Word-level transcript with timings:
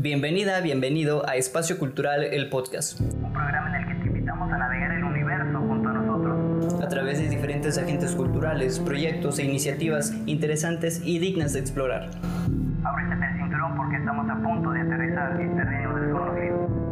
Bienvenida, 0.00 0.60
bienvenido 0.60 1.28
a 1.28 1.34
Espacio 1.34 1.76
Cultural, 1.76 2.22
el 2.22 2.48
podcast. 2.50 3.00
Un 3.00 3.32
programa 3.32 3.76
en 3.76 3.82
el 3.82 3.88
que 3.88 4.00
te 4.00 4.06
invitamos 4.06 4.52
a 4.52 4.56
navegar 4.56 4.92
el 4.92 5.02
universo 5.02 5.58
junto 5.58 5.88
a 5.88 5.92
nosotros. 5.92 6.80
A 6.80 6.88
través 6.88 7.18
de 7.18 7.28
diferentes 7.28 7.76
agentes 7.78 8.14
culturales, 8.14 8.78
proyectos 8.78 9.40
e 9.40 9.44
iniciativas 9.44 10.12
interesantes 10.26 11.02
y 11.04 11.18
dignas 11.18 11.52
de 11.52 11.58
explorar. 11.58 12.10
Ábrete 12.84 13.26
el 13.26 13.38
cinturón 13.42 13.76
porque 13.76 13.96
estamos 13.96 14.30
a 14.30 14.40
punto 14.40 14.70
de 14.70 14.80
aterrizar 14.82 15.40
en 15.40 15.56
terreno 15.56 15.96
desconocido. 15.96 16.88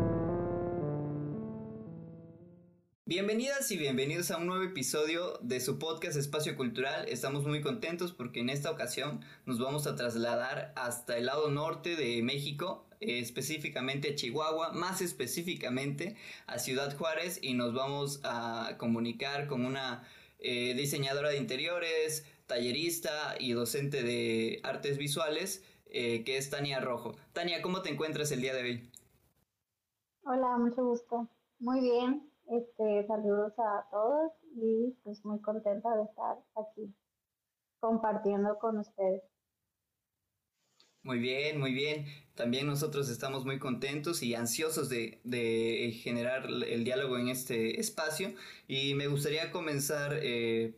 Bienvenidas 3.08 3.70
y 3.70 3.76
bienvenidos 3.76 4.32
a 4.32 4.38
un 4.38 4.48
nuevo 4.48 4.64
episodio 4.64 5.38
de 5.40 5.60
su 5.60 5.78
podcast 5.78 6.16
Espacio 6.16 6.56
Cultural. 6.56 7.08
Estamos 7.08 7.46
muy 7.46 7.60
contentos 7.60 8.10
porque 8.12 8.40
en 8.40 8.50
esta 8.50 8.68
ocasión 8.68 9.20
nos 9.44 9.60
vamos 9.60 9.86
a 9.86 9.94
trasladar 9.94 10.72
hasta 10.74 11.16
el 11.16 11.26
lado 11.26 11.48
norte 11.48 11.94
de 11.94 12.20
México, 12.24 12.84
eh, 13.00 13.20
específicamente 13.20 14.10
a 14.10 14.14
Chihuahua, 14.14 14.72
más 14.72 15.00
específicamente 15.00 16.16
a 16.46 16.58
Ciudad 16.58 16.96
Juárez 16.96 17.38
y 17.42 17.54
nos 17.54 17.74
vamos 17.74 18.20
a 18.24 18.76
comunicar 18.78 19.46
con 19.46 19.64
una 19.64 20.06
eh, 20.38 20.74
diseñadora 20.74 21.30
de 21.30 21.38
interiores, 21.38 22.24
tallerista 22.46 23.34
y 23.38 23.52
docente 23.52 24.02
de 24.02 24.60
artes 24.62 24.98
visuales, 24.98 25.64
eh, 25.86 26.24
que 26.24 26.36
es 26.36 26.50
Tania 26.50 26.80
Rojo. 26.80 27.14
Tania, 27.32 27.62
¿cómo 27.62 27.82
te 27.82 27.90
encuentras 27.90 28.30
el 28.32 28.40
día 28.40 28.54
de 28.54 28.62
hoy? 28.62 28.90
Hola, 30.24 30.56
mucho 30.58 30.84
gusto. 30.84 31.28
Muy 31.58 31.80
bien. 31.80 32.30
Este, 32.48 33.06
saludos 33.06 33.52
a 33.58 33.86
todos 33.90 34.32
y 34.54 34.94
pues 35.02 35.24
muy 35.24 35.40
contenta 35.40 35.96
de 35.96 36.04
estar 36.04 36.36
aquí 36.54 36.94
compartiendo 37.80 38.58
con 38.58 38.78
ustedes. 38.78 39.22
Muy 41.06 41.20
bien, 41.20 41.60
muy 41.60 41.72
bien. 41.72 42.04
También 42.34 42.66
nosotros 42.66 43.08
estamos 43.08 43.44
muy 43.44 43.60
contentos 43.60 44.24
y 44.24 44.34
ansiosos 44.34 44.88
de, 44.88 45.20
de 45.22 45.92
generar 46.02 46.48
el 46.66 46.82
diálogo 46.82 47.16
en 47.16 47.28
este 47.28 47.78
espacio 47.78 48.34
y 48.66 48.94
me 48.94 49.06
gustaría 49.06 49.52
comenzar 49.52 50.18
eh, 50.20 50.74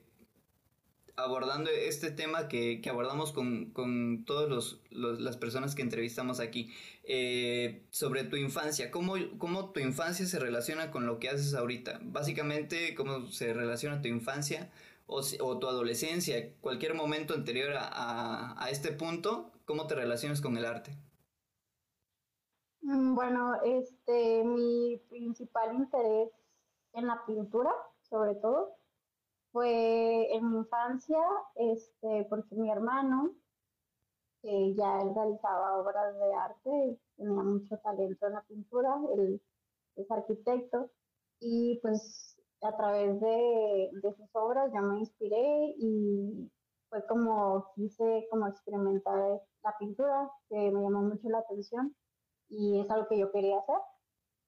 abordando 1.17 1.71
este 1.71 2.11
tema 2.11 2.47
que, 2.47 2.83
que 2.83 2.91
abordamos 2.91 3.33
con, 3.33 3.71
con 3.73 4.25
todas 4.27 4.77
las 4.91 5.37
personas 5.39 5.75
que 5.75 5.81
entrevistamos 5.81 6.41
aquí, 6.41 6.71
eh, 7.05 7.87
sobre 7.91 8.25
tu 8.25 8.37
infancia. 8.37 8.91
¿Cómo, 8.91 9.15
¿Cómo 9.39 9.71
tu 9.71 9.81
infancia 9.81 10.27
se 10.27 10.39
relaciona 10.39 10.91
con 10.91 11.07
lo 11.07 11.19
que 11.19 11.31
haces 11.31 11.55
ahorita? 11.55 12.01
Básicamente, 12.03 12.95
¿cómo 12.95 13.31
se 13.33 13.55
relaciona 13.55 14.03
tu 14.03 14.09
infancia 14.09 14.71
o, 15.07 15.23
o 15.41 15.59
tu 15.59 15.69
adolescencia, 15.69 16.53
cualquier 16.61 16.93
momento 16.93 17.33
anterior 17.33 17.73
a, 17.73 17.89
a, 17.89 18.63
a 18.63 18.71
este 18.71 18.93
punto? 18.93 19.53
¿Cómo 19.69 19.87
te 19.87 19.95
relacionas 19.95 20.41
con 20.41 20.57
el 20.57 20.65
arte? 20.65 20.97
Mm, 22.81 23.15
bueno, 23.15 23.53
este, 23.63 24.43
mi 24.43 24.97
principal 25.11 25.75
interés 25.77 26.31
en 26.95 27.07
la 27.07 27.23
pintura, 27.27 27.71
sobre 28.01 28.37
todo, 28.37 28.79
fue 29.53 30.35
en 30.35 30.51
mi 30.51 30.57
infancia, 30.61 31.19
este, 31.55 32.27
porque 32.31 32.55
mi 32.55 32.71
hermano, 32.71 33.35
que 34.41 34.75
ya 34.75 35.01
realizaba 35.15 35.77
obras 35.77 36.19
de 36.19 36.35
arte, 36.35 36.99
tenía 37.19 37.43
mucho 37.43 37.77
talento 37.81 38.27
en 38.27 38.33
la 38.33 38.43
pintura, 38.45 38.97
él 39.19 39.43
es 39.97 40.11
arquitecto, 40.11 40.91
y 41.41 41.79
pues 41.83 42.41
a 42.63 42.75
través 42.75 43.21
de, 43.21 43.91
de 43.93 44.15
sus 44.15 44.31
obras 44.33 44.73
yo 44.73 44.81
me 44.81 45.01
inspiré 45.01 45.75
y 45.77 46.51
fue 46.91 47.05
como 47.07 47.73
quise 47.75 48.27
como 48.31 48.49
experimentar 48.49 49.41
la 49.63 49.77
pintura, 49.79 50.31
que 50.49 50.71
me 50.71 50.83
llamó 50.83 51.03
mucho 51.03 51.29
la 51.29 51.39
atención 51.39 51.95
y 52.49 52.81
es 52.81 52.91
algo 52.91 53.09
que 53.09 53.19
yo 53.19 53.31
quería 53.33 53.59
hacer 53.59 53.77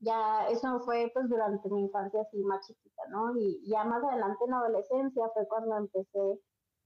ya 0.01 0.49
eso 0.49 0.81
fue 0.81 1.11
pues 1.15 1.29
durante 1.29 1.69
mi 1.69 1.83
infancia 1.83 2.23
así 2.23 2.39
más 2.43 2.67
chiquita, 2.67 3.03
¿no? 3.11 3.37
Y 3.37 3.63
ya 3.69 3.85
más 3.85 4.03
adelante 4.03 4.45
en 4.45 4.51
la 4.51 4.59
adolescencia 4.59 5.29
fue 5.35 5.47
cuando 5.49 5.77
empecé 5.77 6.41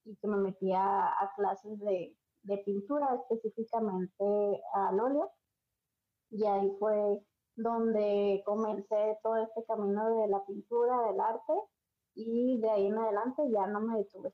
y 0.04 0.16
que 0.16 0.28
me 0.28 0.36
metía 0.36 1.06
a, 1.06 1.32
clases 1.36 1.78
de, 1.80 2.16
de, 2.42 2.58
pintura, 2.58 3.14
específicamente 3.14 4.24
al 4.74 5.00
óleo. 5.00 5.32
Y 6.30 6.44
ahí 6.46 6.76
fue 6.78 7.20
donde 7.56 8.42
comencé 8.44 9.18
todo 9.22 9.36
este 9.36 9.64
camino 9.66 10.22
de 10.22 10.28
la 10.28 10.44
pintura, 10.44 11.00
del 11.08 11.20
arte, 11.20 11.52
y 12.14 12.60
de 12.60 12.70
ahí 12.70 12.86
en 12.86 12.98
adelante 12.98 13.42
ya 13.50 13.66
no 13.68 13.80
me 13.80 13.98
detuve. 13.98 14.32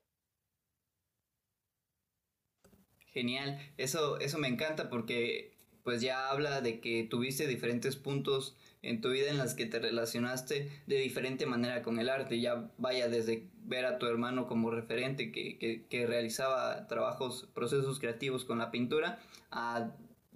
Genial, 3.11 3.59
eso, 3.77 4.19
eso 4.19 4.37
me 4.37 4.47
encanta 4.47 4.89
porque 4.89 5.57
pues 5.83 6.01
ya 6.01 6.29
habla 6.29 6.61
de 6.61 6.79
que 6.79 7.03
tuviste 7.09 7.47
diferentes 7.47 7.95
puntos 7.95 8.55
en 8.81 9.01
tu 9.01 9.09
vida 9.09 9.29
en 9.29 9.37
las 9.37 9.53
que 9.53 9.65
te 9.65 9.79
relacionaste 9.79 10.69
de 10.87 10.97
diferente 10.97 11.45
manera 11.45 11.81
con 11.83 11.99
el 11.99 12.09
arte, 12.09 12.39
ya 12.39 12.71
vaya 12.77 13.09
desde 13.09 13.47
ver 13.63 13.85
a 13.85 13.99
tu 13.99 14.05
hermano 14.07 14.47
como 14.47 14.71
referente 14.71 15.31
que, 15.31 15.85
que, 15.87 16.07
realizaba 16.07 16.87
trabajos, 16.87 17.49
procesos 17.53 17.99
creativos 17.99 18.45
con 18.45 18.57
la 18.57 18.71
pintura, 18.71 19.19
a 19.51 19.91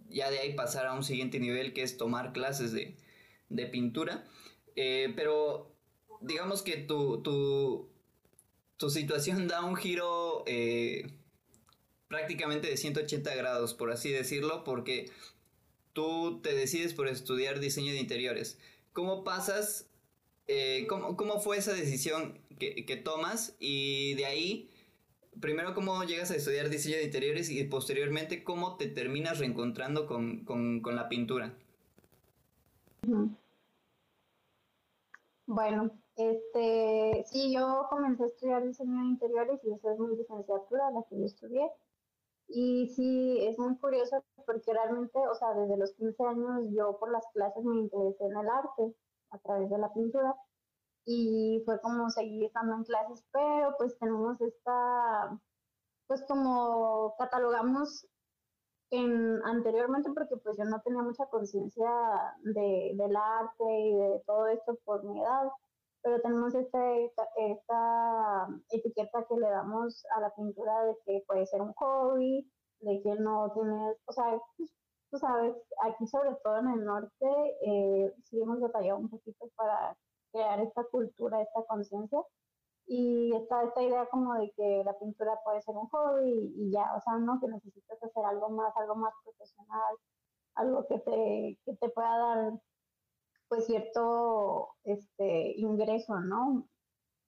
ya 0.10 0.30
de 0.30 0.40
ahí 0.40 0.54
pasar 0.54 0.86
a 0.86 0.94
un 0.94 1.04
siguiente 1.04 1.40
nivel 1.40 1.74
que 1.74 1.82
es 1.82 1.98
tomar 1.98 2.34
clases 2.34 2.72
de, 2.72 2.96
de 3.50 3.66
pintura. 3.66 4.26
Eh, 4.76 5.12
pero 5.16 5.76
digamos 6.22 6.62
que 6.62 6.78
tu, 6.78 7.22
tu, 7.24 7.90
tu, 8.78 8.90
situación 8.90 9.48
da 9.48 9.64
un 9.64 9.76
giro 9.76 10.44
eh, 10.46 11.08
prácticamente 12.16 12.70
de 12.70 12.78
180 12.78 13.36
grados, 13.36 13.74
por 13.74 13.92
así 13.92 14.10
decirlo, 14.10 14.64
porque 14.64 15.12
tú 15.92 16.40
te 16.42 16.54
decides 16.56 16.94
por 16.94 17.10
estudiar 17.10 17.60
diseño 17.60 17.92
de 17.92 18.00
interiores. 18.00 18.58
¿Cómo 18.94 19.26
pasas? 19.26 19.90
Eh, 20.48 20.86
cómo, 20.88 21.18
cómo, 21.18 21.42
fue 21.42 21.58
esa 21.58 21.74
decisión 21.74 22.40
que, 22.58 22.86
que, 22.86 22.96
tomas? 22.96 23.58
Y 23.60 24.14
de 24.14 24.28
ahí, 24.28 24.72
primero, 25.42 25.74
¿cómo 25.74 26.06
llegas 26.06 26.32
a 26.32 26.38
estudiar 26.38 26.70
diseño 26.70 26.96
de 26.96 27.04
interiores? 27.04 27.50
Y 27.50 27.62
posteriormente, 27.66 28.46
¿cómo 28.46 28.78
te 28.78 28.88
terminas 28.88 29.40
reencontrando 29.40 30.08
con, 30.08 30.46
con, 30.46 30.80
con 30.80 30.96
la 30.96 31.10
pintura? 31.10 31.54
Bueno, 35.48 35.92
este, 36.16 37.26
sí, 37.28 37.54
yo 37.54 37.88
comencé 37.90 38.24
a 38.24 38.28
estudiar 38.28 38.64
diseño 38.64 39.02
de 39.02 39.06
interiores 39.06 39.60
y 39.66 39.74
esa 39.74 39.92
es 39.92 40.00
mi 40.00 40.16
licenciatura, 40.16 40.92
la 40.92 41.04
que 41.10 41.20
yo 41.20 41.26
estudié. 41.26 41.70
Y 42.48 42.88
sí, 42.96 43.46
es 43.48 43.58
muy 43.60 43.78
curioso 43.78 44.24
porque 44.46 44.72
realmente, 44.74 45.18
o 45.20 45.36
sea, 45.36 45.54
desde 45.54 45.78
los 45.78 45.94
15 45.94 46.24
años 46.24 46.62
yo 46.72 46.98
por 47.00 47.12
las 47.12 47.26
clases 47.34 47.64
me 47.64 47.78
interesé 47.80 48.26
en 48.26 48.38
el 48.38 48.50
arte 48.50 48.96
a 49.32 49.40
través 49.40 49.70
de 49.70 49.78
la 49.78 49.92
pintura 49.94 50.36
y 51.06 51.62
fue 51.66 51.80
como 51.82 52.10
seguir 52.10 52.46
estando 52.46 52.76
en 52.76 52.84
clases, 52.84 53.24
pero 53.32 53.76
pues 53.78 53.98
tenemos 54.00 54.40
esta, 54.42 55.40
pues 56.08 56.24
como 56.28 57.16
catalogamos 57.18 58.08
en, 58.92 59.42
anteriormente 59.46 60.10
porque 60.14 60.38
pues 60.38 60.58
yo 60.58 60.66
no 60.66 60.82
tenía 60.82 61.04
mucha 61.04 61.26
conciencia 61.28 61.90
de, 62.44 62.94
del 62.96 63.16
arte 63.16 63.64
y 63.64 63.96
de 63.96 64.24
todo 64.26 64.48
esto 64.48 64.78
por 64.84 65.04
mi 65.04 65.22
edad, 65.22 65.50
pero 66.06 66.22
tenemos 66.22 66.54
este, 66.54 67.12
esta, 67.36 68.48
etiqueta 68.70 69.26
que 69.28 69.38
le 69.38 69.50
damos 69.50 70.06
a 70.16 70.22
la 70.22 70.30
pintura 70.36 70.86
de 70.86 70.96
que 71.04 71.24
puede 71.26 71.48
ser 71.48 71.64
un 71.64 71.74
hobby, 71.74 72.48
de 72.82 73.02
que 73.02 73.16
no 73.16 73.52
tienes, 73.54 73.98
o 74.06 74.14
sea, 74.14 74.40
pues, 74.56 74.72
tú 75.10 75.18
sabes, 75.18 75.56
aquí 75.82 76.06
sobre 76.06 76.36
todo 76.44 76.60
en 76.60 76.68
el 76.68 76.86
norte 76.86 77.26
eh, 77.66 78.14
sí 78.24 78.40
hemos 78.40 78.60
batallado 78.60 79.00
un 79.00 79.10
poquito 79.10 79.50
para 79.56 79.98
crear 80.32 80.60
esta 80.60 80.84
cultura, 80.84 81.42
esta 81.42 81.64
conciencia, 81.66 82.22
y 82.86 83.36
está 83.36 83.64
esta 83.64 83.82
idea 83.82 84.06
como 84.12 84.36
de 84.36 84.52
que 84.56 84.84
la 84.86 84.94
pintura 85.00 85.40
puede 85.44 85.64
ser 85.64 85.76
un 85.76 85.88
hobby 85.88 86.54
y, 86.56 86.72
ya, 86.72 86.94
o 86.96 87.02
sea, 87.02 87.18
no, 87.18 87.40
que 87.42 87.48
necesitas 87.48 88.04
hacer 88.04 88.26
algo 88.26 88.50
más, 88.50 88.78
algo 88.78 88.94
más 88.94 89.14
profesional, 89.24 89.96
algo 90.54 90.86
que 90.86 91.00
te, 91.00 91.60
que 91.66 91.76
te 91.78 91.90
pueda 91.90 92.16
dar 92.16 92.54
pues 93.48 93.66
cierto 93.66 94.70
este 94.84 95.54
ingreso, 95.58 96.20
¿no? 96.20 96.68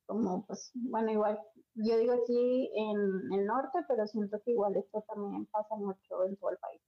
Como 0.06 0.46
pues, 0.46 0.72
bueno, 0.74 1.12
igual, 1.12 1.40
yo 1.76 1.98
digo 1.98 2.14
aquí 2.14 2.72
en 2.76 3.34
el 3.34 3.46
norte, 3.46 3.80
pero 3.88 4.08
siento 4.08 4.42
que 4.44 4.52
igual 4.52 4.76
esto 4.76 5.04
también 5.08 5.46
pasa 5.48 5.76
mucho 5.76 6.24
en 6.26 6.38
todo 6.38 6.52
el 6.52 6.58
país. 6.58 6.82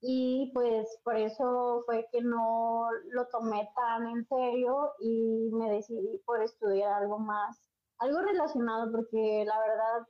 Y 0.00 0.50
pues 0.52 0.98
por 1.04 1.16
eso 1.16 1.84
fue 1.86 2.08
que 2.10 2.20
no 2.22 2.88
lo 3.10 3.28
tomé 3.28 3.70
tan 3.76 4.08
en 4.08 4.26
serio 4.26 4.92
y 5.00 5.48
me 5.52 5.70
decidí 5.70 6.18
por 6.26 6.42
estudiar 6.42 6.92
algo 6.92 7.18
más, 7.20 7.70
algo 7.98 8.20
relacionado, 8.20 8.90
porque 8.90 9.44
la 9.46 9.58
verdad 9.60 10.08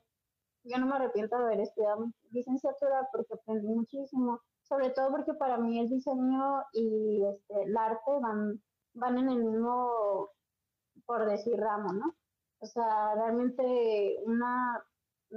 yo 0.65 0.79
no 0.79 0.87
me 0.87 0.95
arrepiento 0.97 1.37
de 1.37 1.45
haber 1.45 1.61
estudiado 1.61 2.07
licenciatura 2.31 3.09
porque 3.13 3.35
aprendí 3.35 3.69
muchísimo 3.69 4.41
sobre 4.73 4.89
todo 4.89 5.11
porque 5.11 5.35
para 5.35 5.59
mí 5.59 5.79
el 5.79 5.91
diseño 5.91 6.63
y 6.73 7.23
este, 7.27 7.65
el 7.65 7.77
arte 7.77 8.11
van, 8.23 8.63
van 8.95 9.19
en 9.19 9.29
el 9.29 9.45
mismo, 9.45 10.31
por 11.05 11.27
decir, 11.27 11.59
ramo, 11.61 11.93
¿no? 11.93 12.15
O 12.61 12.67
sea, 12.67 13.15
realmente 13.17 14.17
una, 14.25 14.83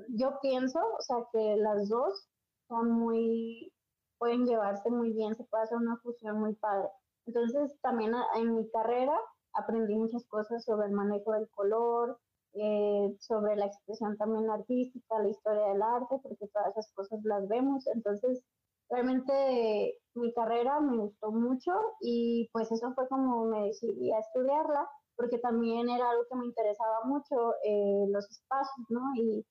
yo 0.08 0.40
pienso, 0.42 0.80
o 0.80 1.02
sea, 1.02 1.18
que 1.34 1.58
las 1.58 1.90
dos 1.90 2.30
son 2.70 2.92
muy, 2.92 3.74
pueden 4.18 4.46
llevarse 4.46 4.90
muy 4.90 5.12
bien, 5.12 5.36
se 5.36 5.44
puede 5.44 5.64
hacer 5.64 5.80
una 5.80 5.98
fusión 5.98 6.40
muy 6.40 6.56
padre. 6.56 6.88
Entonces 7.26 7.78
también 7.82 8.14
en 8.38 8.56
mi 8.56 8.70
carrera 8.70 9.20
aprendí 9.52 9.96
muchas 9.96 10.24
cosas 10.28 10.64
sobre 10.64 10.88
el 10.88 10.94
manejo 10.94 11.34
del 11.34 11.50
color, 11.50 12.18
eh, 12.54 13.14
sobre 13.20 13.58
la 13.58 13.66
expresión 13.66 14.16
también 14.16 14.50
artística, 14.50 15.20
la 15.20 15.28
historia 15.28 15.68
del 15.68 15.82
arte, 15.82 16.20
porque 16.24 16.48
todas 16.48 16.70
esas 16.70 16.90
cosas 16.94 17.20
las 17.26 17.46
vemos. 17.50 17.86
Entonces, 17.88 18.42
realmente 18.90 20.00
mi 20.16 20.34
carrera 20.34 20.80
me 20.80 20.98
gustó 20.98 21.32
mucho 21.32 21.72
y 22.02 22.50
pues 22.54 22.72
eso 22.72 22.94
fue 22.94 23.08
como 23.10 23.46
me 23.46 23.68
decidí 23.68 24.12
a 24.12 24.20
estudiarla, 24.20 24.88
porque 25.16 25.40
también 25.40 25.90
era 25.90 26.10
algo 26.10 26.24
que 26.30 26.36
me 26.36 26.46
interesaba 26.46 27.04
mucho, 27.06 27.54
eh, 27.64 28.06
los 28.10 28.30
espacios, 28.30 28.86
¿no? 28.90 29.02
Y, 29.16 29.46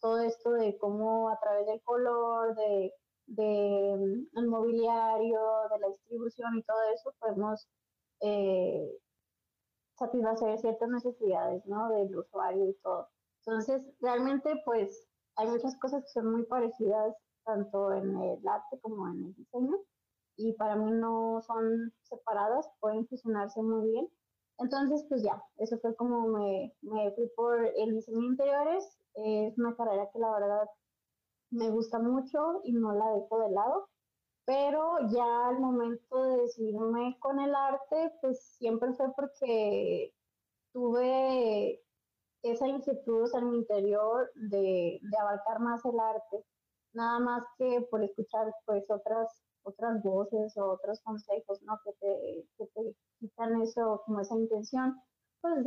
todo 0.00 0.18
esto 0.18 0.50
de 0.52 0.76
cómo 0.76 1.30
a 1.30 1.40
través 1.40 1.66
del 1.66 1.80
color, 1.84 2.54
de, 2.54 2.92
de 3.28 4.26
mm, 4.34 4.46
mobiliario, 4.46 5.40
de 5.72 5.78
la 5.78 5.88
distribución 5.88 6.58
y 6.58 6.62
todo 6.64 6.76
eso, 6.94 7.14
podemos 7.18 7.66
eh, 8.20 8.90
satisfacer 9.98 10.58
ciertas 10.58 10.88
necesidades, 10.90 11.64
¿no? 11.66 11.88
Del 11.88 12.14
usuario 12.14 12.68
y 12.68 12.74
todo. 12.82 13.08
Entonces, 13.46 13.82
realmente, 14.00 14.52
pues, 14.66 15.08
hay 15.36 15.48
muchas 15.48 15.74
cosas 15.78 16.02
que 16.02 16.10
son 16.10 16.30
muy 16.30 16.44
parecidas 16.44 17.16
tanto 17.50 17.92
en 17.92 18.16
el 18.16 18.48
arte 18.48 18.78
como 18.80 19.08
en 19.08 19.24
el 19.24 19.34
diseño 19.34 19.76
y 20.36 20.52
para 20.54 20.76
mí 20.76 20.90
no 20.92 21.40
son 21.42 21.92
separadas, 22.02 22.68
pueden 22.80 23.06
fusionarse 23.08 23.62
muy 23.62 23.90
bien. 23.90 24.08
Entonces, 24.58 25.04
pues 25.08 25.22
ya, 25.22 25.42
eso 25.58 25.78
fue 25.78 25.94
como 25.96 26.28
me, 26.28 26.74
me 26.82 27.10
fui 27.12 27.28
por 27.36 27.66
el 27.76 27.94
diseño 27.94 28.20
de 28.20 28.26
interiores. 28.26 28.98
Es 29.14 29.58
una 29.58 29.74
carrera 29.76 30.08
que 30.12 30.18
la 30.18 30.32
verdad 30.32 30.68
me 31.50 31.70
gusta 31.70 31.98
mucho 31.98 32.60
y 32.64 32.72
no 32.72 32.92
la 32.92 33.10
dejo 33.12 33.40
de 33.40 33.50
lado 33.50 33.88
pero 34.50 34.96
ya 35.10 35.48
al 35.48 35.60
momento 35.60 36.24
de 36.24 36.38
decidirme 36.38 37.16
con 37.20 37.38
el 37.38 37.54
arte, 37.54 38.12
pues 38.20 38.42
siempre 38.58 38.92
fue 38.94 39.06
porque 39.14 40.12
tuve 40.72 41.80
esa 42.42 42.66
inquietud 42.66 43.30
en 43.32 43.50
mi 43.50 43.58
interior 43.58 44.28
de, 44.34 44.98
de, 45.02 45.18
abarcar 45.20 45.60
más 45.60 45.84
el 45.84 46.00
arte, 46.00 46.44
nada 46.92 47.18
más 47.20 47.42
que 47.58 47.86
por 47.90 48.02
escuchar 48.04 48.52
pues 48.66 48.84
otras 48.90 49.28
otras 49.62 50.02
voces 50.02 50.56
o 50.56 50.72
otros 50.72 51.00
consejos, 51.02 51.60
¿no? 51.62 51.78
Que 51.84 51.92
te, 52.00 52.44
que 52.56 52.66
te 52.74 52.96
quitan 53.18 53.60
eso, 53.62 54.02
como 54.06 54.20
esa 54.20 54.34
intención, 54.34 54.96
pues 55.42 55.66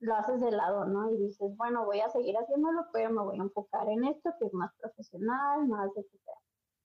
lo 0.00 0.14
haces 0.14 0.40
de 0.40 0.50
lado, 0.50 0.86
¿no? 0.86 1.10
Y 1.12 1.18
dices, 1.18 1.54
bueno, 1.56 1.84
voy 1.84 2.00
a 2.00 2.08
seguir 2.10 2.36
haciéndolo, 2.36 2.86
pero 2.92 3.10
me 3.10 3.22
voy 3.22 3.38
a 3.38 3.42
enfocar 3.42 3.88
en 3.90 4.04
esto 4.04 4.30
que 4.38 4.46
es 4.46 4.54
más 4.54 4.72
profesional, 4.80 5.68
más 5.68 5.90
etcétera 5.94 6.38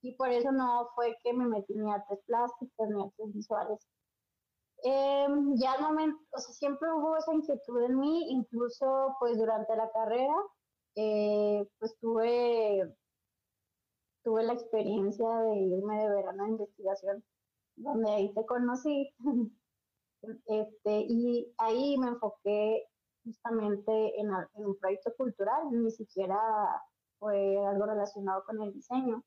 y 0.04 0.14
por 0.16 0.28
eso 0.30 0.52
no 0.52 0.90
fue 0.94 1.16
que 1.22 1.32
me 1.32 1.46
metí 1.46 1.74
ni 1.74 1.90
artes 1.90 2.18
plásticas 2.26 2.88
ni 2.90 3.02
artes 3.02 3.32
visuales. 3.32 3.80
Eh, 4.84 5.26
ya 5.54 5.72
al 5.72 5.82
momento, 5.82 6.18
o 6.30 6.38
sea, 6.38 6.54
siempre 6.54 6.92
hubo 6.92 7.16
esa 7.16 7.32
inquietud 7.32 7.82
en 7.82 7.98
mí, 7.98 8.30
incluso 8.30 9.16
pues 9.18 9.38
durante 9.38 9.74
la 9.74 9.90
carrera, 9.92 10.34
eh, 10.96 11.66
pues 11.78 11.96
tuve, 12.00 12.94
tuve 14.24 14.42
la 14.44 14.54
experiencia 14.54 15.28
de 15.28 15.56
irme 15.56 16.02
de 16.02 16.08
verano 16.08 16.44
a 16.44 16.48
investigación, 16.48 17.24
donde 17.76 18.10
ahí 18.10 18.34
te 18.34 18.44
conocí. 18.46 19.14
este, 20.46 21.06
y 21.08 21.54
ahí 21.58 21.98
me 21.98 22.08
enfoqué 22.08 22.86
justamente 23.24 24.20
en, 24.20 24.30
en 24.54 24.66
un 24.66 24.76
proyecto 24.78 25.12
cultural, 25.16 25.70
ni 25.70 25.90
siquiera 25.90 26.38
fue 27.18 27.56
algo 27.66 27.86
relacionado 27.86 28.44
con 28.44 28.60
el 28.62 28.72
diseño 28.72 29.24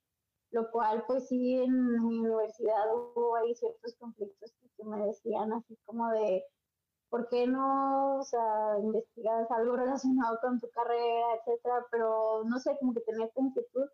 lo 0.52 0.72
cual 0.72 1.04
pues 1.08 1.28
sí 1.28 1.56
en 1.62 2.04
mi 2.04 2.20
universidad 2.20 2.94
hubo 2.96 3.36
ahí 3.36 3.54
ciertos 3.56 3.96
conflictos 4.00 4.54
que 4.78 4.84
me 4.84 5.06
decían 5.06 5.52
así 5.54 5.78
como 5.86 6.10
de, 6.12 6.44
¿por 7.10 7.28
qué 7.30 7.48
no, 7.48 8.20
o 8.20 8.24
sea, 8.24 8.80
investigas 8.80 9.50
algo 9.52 9.76
relacionado 9.78 10.40
con 10.42 10.60
tu 10.60 10.70
carrera, 10.72 11.36
etcétera? 11.40 11.86
Pero 11.92 12.44
no 12.46 12.60
sé, 12.60 12.78
como 12.80 12.94
que 12.94 13.02
tenía 13.02 13.26
esta 13.26 13.42
inquietud 13.42 13.88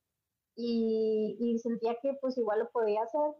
y, 0.55 1.37
y 1.39 1.59
sentía 1.59 1.97
que 2.01 2.17
pues 2.21 2.37
igual 2.37 2.59
lo 2.59 2.69
podía 2.71 3.03
hacer. 3.03 3.35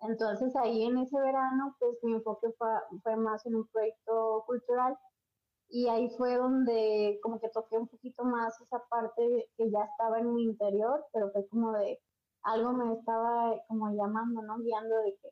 Entonces 0.00 0.54
ahí 0.56 0.84
en 0.84 0.98
ese 0.98 1.18
verano 1.20 1.76
pues 1.78 1.98
mi 2.02 2.12
enfoque 2.14 2.48
fue, 2.58 2.68
fue 3.02 3.16
más 3.16 3.44
en 3.46 3.56
un 3.56 3.66
proyecto 3.68 4.44
cultural 4.46 4.96
y 5.68 5.88
ahí 5.88 6.08
fue 6.16 6.36
donde 6.36 7.20
como 7.22 7.40
que 7.40 7.48
toqué 7.50 7.78
un 7.78 7.88
poquito 7.88 8.24
más 8.24 8.60
esa 8.60 8.82
parte 8.88 9.50
que 9.56 9.70
ya 9.70 9.84
estaba 9.84 10.18
en 10.18 10.34
mi 10.34 10.44
interior, 10.44 11.04
pero 11.12 11.30
fue 11.32 11.46
como 11.48 11.72
de, 11.72 12.00
algo 12.42 12.72
me 12.72 12.94
estaba 12.94 13.54
como 13.68 13.90
llamando, 13.90 14.42
¿no? 14.42 14.58
Guiando 14.58 14.96
de 15.02 15.16
que. 15.20 15.28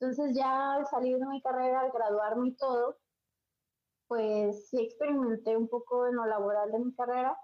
Entonces 0.00 0.36
ya 0.36 0.74
al 0.74 0.86
salir 0.86 1.18
de 1.18 1.26
mi 1.26 1.42
carrera, 1.42 1.80
al 1.80 1.92
graduarme 1.92 2.48
y 2.48 2.56
todo, 2.56 2.98
pues 4.08 4.68
sí 4.68 4.78
experimenté 4.80 5.56
un 5.56 5.68
poco 5.68 6.06
en 6.06 6.16
lo 6.16 6.26
laboral 6.26 6.70
de 6.72 6.78
mi 6.78 6.94
carrera, 6.94 7.36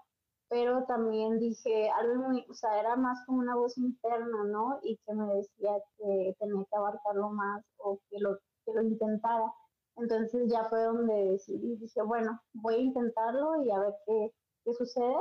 pero 0.51 0.83
también 0.85 1.39
dije 1.39 1.89
algo 1.91 2.27
muy, 2.27 2.45
o 2.49 2.53
sea, 2.53 2.77
era 2.77 2.97
más 2.97 3.25
como 3.25 3.39
una 3.39 3.55
voz 3.55 3.77
interna, 3.77 4.43
¿no? 4.51 4.79
Y 4.83 4.97
que 4.97 5.13
me 5.13 5.33
decía 5.35 5.71
que 5.97 6.35
tenía 6.39 6.65
que 6.69 6.75
abarcarlo 6.75 7.29
más 7.29 7.63
o 7.77 8.01
que 8.09 8.19
lo, 8.19 8.37
que 8.65 8.73
lo 8.73 8.81
intentara. 8.83 9.49
Entonces 9.95 10.51
ya 10.51 10.65
fue 10.65 10.83
donde 10.83 11.13
decidí, 11.31 11.77
dije, 11.77 12.01
bueno, 12.01 12.37
voy 12.51 12.75
a 12.75 12.79
intentarlo 12.79 13.63
y 13.63 13.71
a 13.71 13.79
ver 13.79 13.93
qué, 14.05 14.33
qué 14.65 14.73
sucede. 14.73 15.15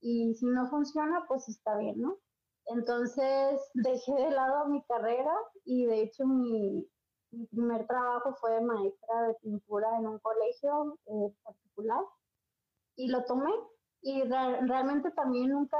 Y 0.00 0.34
si 0.34 0.46
no 0.46 0.68
funciona, 0.68 1.24
pues 1.28 1.48
está 1.48 1.78
bien, 1.78 2.00
¿no? 2.00 2.18
Entonces 2.66 3.60
dejé 3.74 4.14
de 4.14 4.30
lado 4.32 4.66
mi 4.66 4.82
carrera 4.86 5.32
y 5.64 5.86
de 5.86 6.02
hecho 6.02 6.26
mi, 6.26 6.84
primer 7.52 7.86
trabajo 7.86 8.34
fue 8.40 8.60
maestra 8.62 9.28
de 9.28 9.34
pintura 9.34 9.96
en 9.98 10.08
un 10.08 10.18
colegio 10.18 10.98
eh, 11.06 11.32
particular 11.44 12.02
y 12.96 13.08
lo 13.08 13.24
tomé 13.26 13.52
y 14.06 14.22
realmente 14.22 15.10
también 15.10 15.50
nunca, 15.50 15.78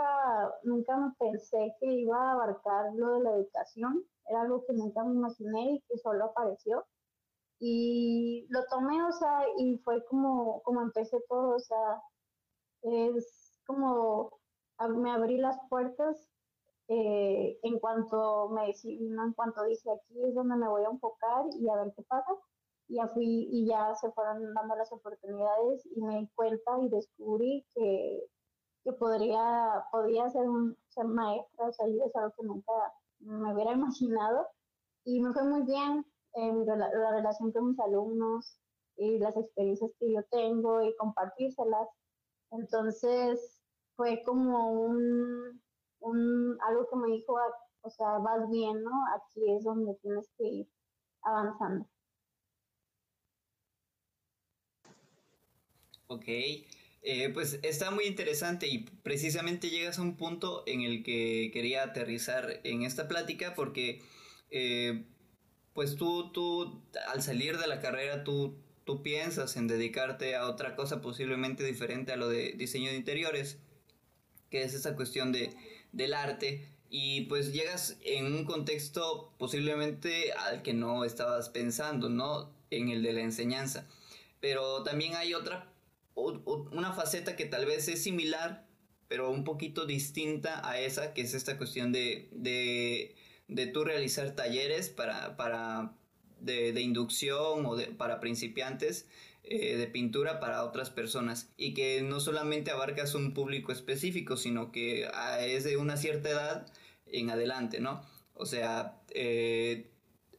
nunca 0.65 0.97
me 0.97 1.13
pensé 1.17 1.77
que 1.79 1.87
iba 1.87 2.17
a 2.17 2.33
abarcar 2.33 2.93
lo 2.97 3.15
de 3.15 3.21
la 3.21 3.31
educación, 3.37 4.03
era 4.29 4.43
algo 4.43 4.65
que 4.67 4.73
nunca 4.73 5.05
me 5.05 5.15
imaginé 5.15 5.75
y 5.75 5.81
que 5.83 5.97
solo 5.99 6.25
apareció. 6.25 6.85
Y 7.61 8.49
lo 8.51 8.65
tomé, 8.67 9.01
o 9.01 9.13
sea, 9.13 9.45
y 9.59 9.79
fue 9.79 10.05
como, 10.07 10.61
como 10.65 10.83
empecé 10.83 11.21
todo, 11.29 11.55
o 11.55 11.61
sea, 11.61 12.03
es 12.83 13.55
como 13.65 14.41
me 14.99 15.13
abrí 15.13 15.39
las 15.39 15.59
puertas 15.69 16.29
eh, 16.89 17.59
en 17.63 17.79
cuanto 17.79 18.49
me 18.49 18.75
en 18.85 19.33
cuanto 19.35 19.63
dije 19.65 19.89
aquí 19.91 20.23
es 20.23 20.35
donde 20.35 20.57
me 20.57 20.69
voy 20.69 20.83
a 20.85 20.91
enfocar 20.91 21.45
y 21.61 21.69
a 21.69 21.77
ver 21.77 21.93
qué 21.97 22.03
pasa, 22.03 22.33
ya 22.89 23.09
fui 23.09 23.49
y 23.51 23.67
ya 23.67 23.95
se 23.95 24.11
fueron 24.13 24.55
dando 24.55 24.77
las 24.77 24.93
oportunidades 24.93 25.87
y 25.95 26.01
me 26.03 26.21
di 26.21 26.29
cuenta 26.35 26.79
y 26.83 26.89
descubrí 26.89 27.67
que, 27.75 28.27
que 28.85 28.93
podría, 28.93 29.85
ser, 30.31 30.49
un, 30.49 30.77
ser 30.89 31.07
maestra, 31.07 31.69
o 31.69 31.73
sea, 31.73 31.87
es 31.87 32.17
algo 32.17 32.35
que 32.37 32.47
nunca 32.47 32.73
me 33.21 33.55
hubiera 33.55 33.73
imaginado 33.81 34.47
y 35.05 35.21
me 35.21 35.33
fue 35.33 35.45
muy 35.45 35.63
bien 35.63 36.05
en 36.35 36.67
la, 36.67 36.77
la 36.77 37.11
relación 37.13 37.53
con 37.53 37.71
mis 37.71 37.81
alumnos 37.81 38.59
y 38.97 39.19
las 39.19 39.37
experiencias 39.37 39.91
que 39.99 40.13
yo 40.13 40.23
tengo 40.31 40.83
y 40.83 40.95
compartírselas. 40.97 41.89
Entonces 42.51 43.61
fue 43.97 44.23
como 44.25 44.73
un, 44.73 45.61
un, 46.01 46.59
algo 46.63 46.89
que 46.89 46.97
me 46.97 47.09
dijo, 47.09 47.37
ah, 47.39 47.55
o 47.83 47.91
sea, 47.91 48.19
vas 48.19 48.49
bien, 48.51 48.83
¿no? 48.83 48.91
Aquí 49.15 49.53
es 49.53 49.65
donde 49.65 49.95
tienes 50.03 50.29
que 50.37 50.45
ir 50.45 50.69
avanzando. 51.23 51.87
Ok, 56.09 56.25
eh, 56.29 57.31
pues 57.35 57.59
está 57.63 57.91
muy 57.91 58.05
interesante 58.05 58.69
y 58.69 58.79
precisamente 59.03 59.71
llegas 59.71 59.99
a 59.99 60.03
un 60.03 60.17
punto 60.17 60.63
en 60.67 60.83
el 60.83 61.03
que 61.03 61.51
quería 61.53 61.83
aterrizar 61.83 62.61
en 62.65 62.83
esta 62.83 63.09
plática 63.09 63.55
porque 63.55 64.03
eh, 64.51 65.05
pues 65.73 65.97
tú, 65.97 66.31
tú 66.33 66.83
al 67.09 67.23
salir 67.23 67.59
de 67.59 67.67
la 67.67 67.81
carrera 67.81 68.25
tú, 68.25 68.57
tú 68.85 69.03
piensas 69.03 69.57
en 69.57 69.67
dedicarte 69.67 70.37
a 70.37 70.49
otra 70.49 70.77
cosa 70.77 71.01
posiblemente 71.01 71.65
diferente 71.65 72.13
a 72.13 72.17
lo 72.17 72.29
de 72.29 72.53
diseño 72.53 72.91
de 72.91 72.97
interiores, 72.97 73.59
que 74.51 74.63
es 74.63 74.75
esa 74.75 74.95
cuestión 74.97 75.33
de 75.33 75.51
del 75.93 76.15
arte 76.15 76.69
y 76.91 77.23
pues 77.23 77.53
llegas 77.53 77.97
en 78.03 78.27
un 78.27 78.45
contexto 78.45 79.33
posiblemente 79.39 80.33
al 80.33 80.63
que 80.63 80.75
no 80.75 81.05
estabas 81.05 81.49
pensando, 81.49 82.09
¿no? 82.09 82.53
En 82.71 82.91
el 82.91 83.03
de 83.03 83.13
la 83.13 83.23
enseñanza. 83.23 83.87
Pero 84.41 84.83
también 84.83 85.17
hay 85.17 85.35
otra, 85.35 85.73
una 86.17 86.93
faceta 86.93 87.37
que 87.37 87.47
tal 87.47 87.67
vez 87.67 87.89
es 87.89 88.03
similar, 88.03 88.67
pero 89.09 89.31
un 89.31 89.45
poquito 89.45 89.87
distinta 89.87 90.69
a 90.69 90.81
esa, 90.81 91.15
que 91.15 91.23
es 91.23 91.35
esta 91.35 91.59
cuestión 91.59 91.93
de, 91.93 92.29
de, 92.33 93.15
de 93.49 93.67
tú 93.67 93.85
realizar 93.85 94.35
talleres 94.35 94.89
para, 94.89 95.37
para 95.37 95.95
de, 96.41 96.81
inducción 96.81 97.67
o 97.67 97.77
para 97.97 98.19
principiantes 98.19 99.07
eh, 99.45 99.77
de 99.77 99.87
pintura 99.87 100.41
para 100.41 100.65
otras 100.65 100.91
personas 100.91 101.51
y 101.57 101.75
que 101.75 102.03
no 102.03 102.19
solamente 102.19 102.71
abarcas 102.71 103.15
un 103.15 103.33
público 103.33 103.71
específico, 103.71 104.37
sino 104.37 104.73
que 104.73 105.09
ah, 105.13 105.41
es 105.41 105.65
de 105.65 105.77
una 105.77 105.97
cierta 105.97 106.31
edad 106.31 106.73
en 107.07 107.31
adelante, 107.31 107.81
¿no? 107.81 108.05
O 108.35 108.47
sea, 108.47 109.01
eh, 109.11 109.91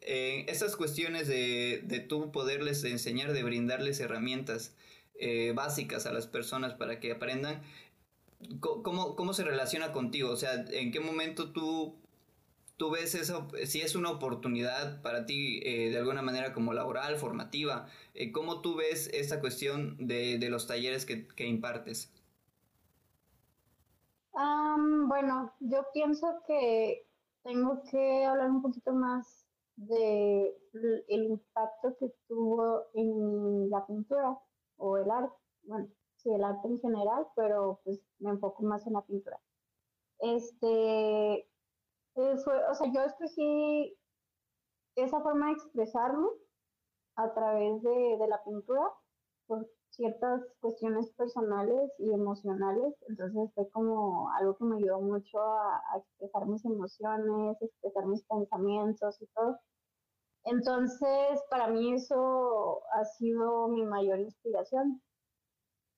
estas 0.01 0.75
cuestiones 0.75 1.27
de, 1.27 1.81
de 1.83 1.99
tú 1.99 2.31
poderles 2.31 2.83
enseñar, 2.83 3.33
de 3.33 3.43
brindarles 3.43 3.99
herramientas 3.99 4.73
eh, 5.19 5.53
básicas 5.55 6.05
a 6.05 6.13
las 6.13 6.27
personas 6.27 6.73
para 6.73 6.99
que 6.99 7.11
aprendan, 7.11 7.61
¿cómo, 8.59 9.15
¿cómo 9.15 9.33
se 9.33 9.43
relaciona 9.43 9.91
contigo? 9.91 10.31
O 10.31 10.35
sea, 10.35 10.53
¿en 10.71 10.91
qué 10.91 10.99
momento 10.99 11.51
tú 11.51 11.95
tú 12.77 12.91
ves 12.91 13.15
eso, 13.15 13.47
si 13.65 13.81
es 13.81 13.95
una 13.95 14.11
oportunidad 14.11 15.01
para 15.01 15.25
ti 15.25 15.59
eh, 15.63 15.89
de 15.89 15.97
alguna 15.97 16.21
manera 16.21 16.53
como 16.53 16.73
laboral, 16.73 17.17
formativa, 17.17 17.87
eh, 18.13 18.31
¿cómo 18.31 18.61
tú 18.61 18.75
ves 18.75 19.09
esta 19.13 19.41
cuestión 19.41 19.97
de, 19.99 20.37
los 20.49 20.67
talleres 20.67 21.05
que, 21.05 21.45
impartes? 21.45 22.13
bueno, 25.07 25.51
yo 25.61 25.83
pienso 25.93 26.43
que 26.45 27.07
tengo 27.43 27.81
que 27.89 28.25
hablar 28.25 28.51
un 28.51 28.61
poquito 28.61 28.91
más 28.91 29.47
de 29.77 30.53
el 31.07 31.23
impacto 31.23 31.95
que 31.99 32.13
tuvo 32.27 32.83
en 32.93 33.69
la 33.69 33.85
pintura 33.87 34.37
o 34.77 34.97
el 34.97 35.09
arte, 35.09 35.35
bueno, 35.63 35.87
sí, 36.17 36.33
el 36.33 36.43
arte 36.43 36.67
en 36.67 36.79
general, 36.79 37.27
pero 37.35 37.79
pues 37.83 37.99
me 38.19 38.31
enfoco 38.31 38.63
más 38.63 38.85
en 38.87 38.93
la 38.93 39.01
pintura. 39.01 39.39
Este, 40.19 41.47
o 42.15 42.75
sea, 42.75 42.91
yo 42.91 43.01
escogí 43.01 43.97
esa 44.95 45.21
forma 45.21 45.47
de 45.47 45.53
expresarme 45.53 46.27
a 47.15 47.33
través 47.33 47.81
de, 47.83 48.27
la 48.27 48.43
pintura 48.43 48.91
por 49.47 49.67
ciertas 49.89 50.41
cuestiones 50.59 51.09
personales 51.13 51.91
y 51.99 52.11
emocionales, 52.11 52.93
entonces 53.07 53.51
fue 53.55 53.69
como 53.71 54.29
algo 54.31 54.55
que 54.57 54.65
me 54.65 54.77
ayudó 54.77 54.99
mucho 55.01 55.39
a, 55.39 55.81
expresar 55.97 56.45
mis 56.47 56.63
emociones, 56.65 57.57
expresar 57.61 58.05
mis 58.05 58.23
pensamientos 58.23 59.21
y 59.21 59.27
todo. 59.27 59.59
Entonces, 60.49 61.41
para 61.49 61.67
mí 61.67 61.93
eso 61.93 62.81
ha 62.93 63.03
sido 63.03 63.67
mi 63.67 63.83
mayor 63.83 64.19
inspiración. 64.19 65.01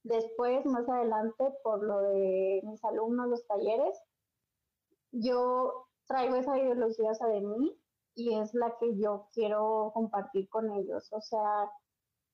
Después, 0.04 0.66
más 0.66 0.90
adelante, 0.90 1.54
por 1.64 1.84
lo 1.84 2.02
de 2.02 2.62
mis 2.64 2.84
alumnos, 2.84 3.30
los 3.30 3.46
talleres, 3.46 3.96
yo 5.12 5.88
traigo 6.08 6.36
esa 6.36 6.58
ideología 6.58 7.12
de 7.12 7.42
mí 7.42 7.80
y 8.16 8.34
es 8.40 8.54
la 8.56 8.76
que 8.80 8.98
yo 8.98 9.28
quiero 9.34 9.92
compartir 9.94 10.50
con 10.50 10.72
ellos. 10.72 11.08
O 11.14 11.22
sea, 11.22 11.70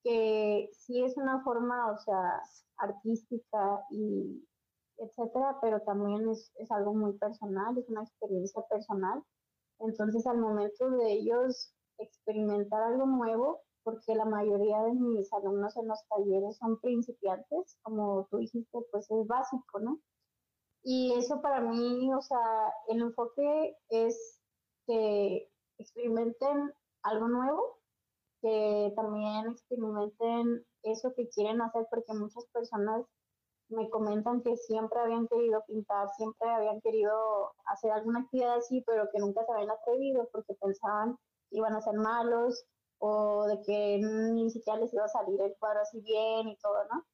que 0.02 0.70
sí 0.72 1.04
es 1.04 1.18
una 1.18 1.44
forma, 1.44 1.92
o 1.92 1.98
sea, 1.98 2.40
artística 2.78 3.84
y 3.90 4.42
etcétera, 4.96 5.58
pero 5.60 5.82
también 5.82 6.30
es, 6.30 6.50
es 6.56 6.70
algo 6.70 6.94
muy 6.94 7.12
personal, 7.18 7.76
es 7.76 7.86
una 7.90 8.04
experiencia 8.04 8.62
personal. 8.70 9.22
Entonces, 9.80 10.26
al 10.26 10.38
momento 10.38 10.90
de 10.92 11.12
ellos 11.12 11.75
experimentar 11.98 12.82
algo 12.82 13.06
nuevo, 13.06 13.62
porque 13.82 14.14
la 14.14 14.24
mayoría 14.24 14.82
de 14.82 14.94
mis 14.94 15.32
alumnos 15.32 15.76
en 15.76 15.88
los 15.88 16.00
talleres 16.08 16.56
son 16.56 16.80
principiantes, 16.80 17.76
como 17.82 18.26
tú 18.30 18.38
dijiste, 18.38 18.78
pues 18.90 19.10
es 19.10 19.26
básico, 19.26 19.78
¿no? 19.78 20.00
Y 20.82 21.14
eso 21.14 21.40
para 21.40 21.60
mí, 21.60 22.12
o 22.12 22.20
sea, 22.20 22.72
el 22.88 23.00
enfoque 23.00 23.76
es 23.88 24.40
que 24.86 25.50
experimenten 25.78 26.72
algo 27.02 27.28
nuevo, 27.28 27.78
que 28.40 28.92
también 28.94 29.48
experimenten 29.50 30.64
eso 30.82 31.12
que 31.14 31.28
quieren 31.28 31.60
hacer, 31.60 31.86
porque 31.90 32.12
muchas 32.14 32.44
personas 32.52 33.04
me 33.68 33.90
comentan 33.90 34.42
que 34.42 34.56
siempre 34.56 34.98
habían 35.00 35.26
querido 35.26 35.64
pintar, 35.66 36.08
siempre 36.16 36.48
habían 36.48 36.80
querido 36.80 37.52
hacer 37.66 37.90
alguna 37.90 38.20
actividad 38.20 38.56
así, 38.56 38.82
pero 38.86 39.08
que 39.12 39.18
nunca 39.18 39.44
se 39.44 39.52
habían 39.52 39.70
atrevido 39.70 40.28
porque 40.32 40.54
pensaban 40.54 41.16
iban 41.50 41.74
a 41.74 41.80
ser 41.80 41.94
malos 41.94 42.64
o 42.98 43.46
de 43.46 43.60
que 43.62 43.98
ni 43.98 44.50
siquiera 44.50 44.80
les 44.80 44.92
iba 44.94 45.04
a 45.04 45.08
salir 45.08 45.40
el 45.40 45.54
cuadro 45.58 45.80
así 45.80 46.00
bien 46.00 46.48
y 46.48 46.56
todo, 46.56 46.84
¿no? 46.92 47.04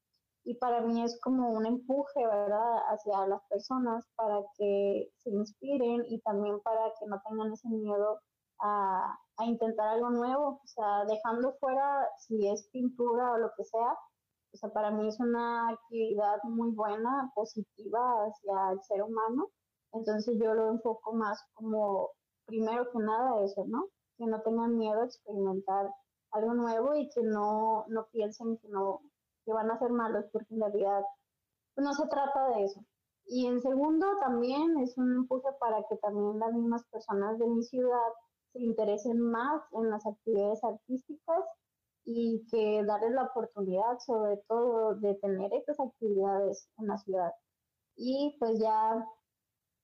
y 0.45 0.55
para 0.55 0.81
mí 0.81 1.03
es 1.03 1.19
como 1.21 1.51
un 1.51 1.67
empuje, 1.67 2.27
¿verdad?, 2.27 2.79
hacia 2.89 3.27
las 3.27 3.43
personas 3.49 4.05
para 4.17 4.41
que 4.57 5.09
se 5.19 5.31
inspiren 5.31 6.05
y 6.09 6.21
también 6.21 6.61
para 6.61 6.93
que 6.99 7.07
no 7.07 7.21
tengan 7.29 7.53
ese 7.53 7.69
miedo 7.69 8.21
a, 8.61 9.19
a, 9.39 9.45
intentar 9.45 9.89
algo 9.89 10.11
nuevo, 10.11 10.61
o 10.63 10.67
sea, 10.67 11.05
dejando 11.07 11.53
fuera 11.61 12.09
si 12.19 12.49
es 12.49 12.69
pintura 12.73 13.33
o 13.33 13.39
lo 13.39 13.51
que 13.57 13.65
sea, 13.65 13.97
o 14.53 14.57
sea, 14.57 14.71
para 14.71 14.91
mí 14.91 15.09
es 15.09 15.19
una 15.21 15.69
actividad 15.71 16.39
muy 16.45 16.71
buena, 16.73 17.31
positiva 17.35 18.27
hacia 18.27 18.73
el 18.73 18.83
ser 18.83 19.03
humano, 19.03 19.49
entonces 19.93 20.39
yo 20.41 20.55
lo 20.55 20.71
enfoco 20.71 21.13
más 21.13 21.41
como, 21.55 22.11
primero 22.47 22.91
que 22.91 22.99
nada, 22.99 23.45
eso, 23.45 23.65
¿no? 23.67 23.87
Que 24.19 24.27
no 24.27 24.41
tengan 24.43 24.77
miedo 24.77 25.01
a 25.01 25.07
experimentar 25.07 25.91
algo 26.33 26.55
nuevo 26.55 26.95
y 26.95 27.09
que 27.11 27.23
no, 27.23 27.85
no 27.89 28.07
piensen 28.11 28.57
que 28.59 28.69
no, 28.69 29.01
que 29.45 29.53
van 29.53 29.71
a 29.71 29.79
ser 29.79 29.91
malos, 29.91 30.25
porque 30.33 30.55
en 30.55 30.61
realidad 30.61 31.03
no 31.77 31.93
se 31.95 32.07
trata 32.09 32.49
de 32.51 32.65
eso. 32.65 32.81
Y 33.27 33.47
en 33.47 33.61
segundo, 33.61 34.07
también 34.21 34.79
es 34.79 34.97
un 34.99 35.13
empuje 35.13 35.49
para 35.61 35.83
que 35.89 35.97
también 35.97 36.39
las 36.39 36.53
mismas 36.53 36.85
personas 36.91 37.39
de 37.39 37.47
mi 37.47 37.63
ciudad 37.63 38.13
se 38.53 38.61
interesen 38.61 39.21
más 39.21 39.63
en 39.73 39.91
las 39.91 40.05
actividades 40.07 40.63
artísticas 40.65 41.45
y 42.05 42.45
que 42.51 42.85
darles 42.85 43.13
la 43.13 43.25
oportunidad, 43.25 43.99
sobre 44.01 44.39
todo, 44.49 44.97
de 44.97 45.15
tener 45.17 45.53
estas 45.55 45.79
actividades 45.81 46.69
en 46.79 46.89
la 46.89 46.99
ciudad. 46.99 47.33
Y 47.97 48.37
pues 48.39 48.59
ya 48.59 49.07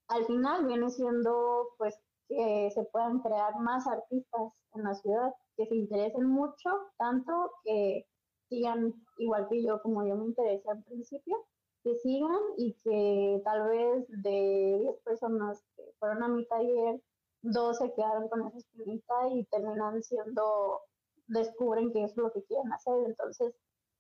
al 0.09 0.25
final 0.25 0.67
viene 0.67 0.91
siendo 0.91 1.69
pues 1.79 1.99
que 2.29 2.71
se 2.75 2.85
puedan 2.85 3.21
crear 3.21 3.59
más 3.61 3.87
artistas 3.87 4.53
en 4.75 4.85
la 4.85 4.95
ciudad, 4.95 5.33
que 5.57 5.67
se 5.67 5.75
interesen 5.75 6.27
mucho, 6.27 6.71
tanto 6.99 7.33
que 7.65 8.07
sigan 8.49 8.95
igual 9.19 9.49
que 9.49 9.63
yo, 9.63 9.81
como 9.83 10.07
yo 10.07 10.17
me 10.17 10.27
interesé 10.27 10.69
al 10.69 10.83
principio, 10.85 11.37
que 11.83 11.95
sigan 11.97 12.39
y 12.57 12.75
que 12.85 13.41
tal 13.45 13.69
vez 13.69 14.07
de 14.09 14.79
10 14.83 14.97
personas 15.05 15.63
que 15.77 15.83
fueron 15.99 16.23
a 16.23 16.29
mi 16.29 16.47
taller, 16.47 17.01
dos 17.43 17.79
se 17.79 17.93
quedaron 17.95 18.29
con 18.29 18.47
esa 18.47 18.59
espinita 18.59 19.15
y 19.31 19.45
terminan 19.47 20.03
siendo, 20.03 20.81
descubren 21.27 21.93
que 21.93 22.05
es 22.05 22.17
lo 22.17 22.33
que 22.33 22.43
quieren 22.45 22.73
hacer. 22.73 22.95
Entonces, 23.07 23.55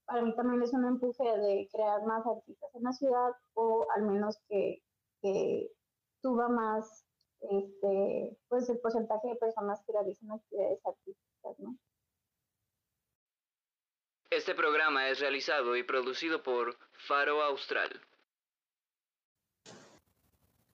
para 0.07 0.23
mí 0.23 0.35
también 0.35 0.63
es 0.63 0.73
un 0.73 0.87
empuje 0.87 1.25
de 1.25 1.69
crear 1.73 2.03
más 2.05 2.27
artistas 2.27 2.75
en 2.75 2.83
la 2.83 2.93
ciudad 2.93 3.31
o 3.55 3.87
al 3.95 4.03
menos 4.03 4.39
que, 4.49 4.83
que 5.23 5.71
suba 6.23 6.49
más 6.49 7.08
este, 7.41 8.37
pues 8.49 8.69
el 8.69 8.79
porcentaje 8.79 9.29
de 9.29 9.37
personas 9.37 9.81
que 9.87 9.93
realizan 9.93 10.33
actividades 10.33 10.81
artísticas, 10.85 11.59
¿no? 11.59 11.77
Este 14.31 14.55
programa 14.55 15.09
es 15.09 15.21
realizado 15.21 15.77
y 15.77 15.83
producido 15.83 16.43
por 16.43 16.77
Faro 16.93 17.43
Austral. 17.43 18.01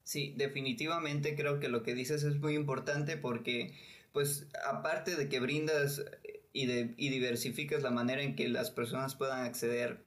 Sí, 0.02 0.34
definitivamente 0.36 1.36
creo 1.36 1.60
que 1.60 1.68
lo 1.68 1.82
que 1.82 1.94
dices 1.94 2.24
es 2.24 2.36
muy 2.36 2.54
importante 2.54 3.16
porque, 3.16 3.74
pues, 4.12 4.48
aparte 4.66 5.16
de 5.16 5.28
que 5.28 5.40
brindas 5.40 6.04
y, 6.52 6.66
de, 6.66 6.94
y 6.96 7.08
diversificas 7.10 7.82
la 7.82 7.90
manera 7.90 8.22
en 8.22 8.36
que 8.36 8.48
las 8.48 8.70
personas 8.70 9.14
puedan 9.14 9.44
acceder, 9.44 10.04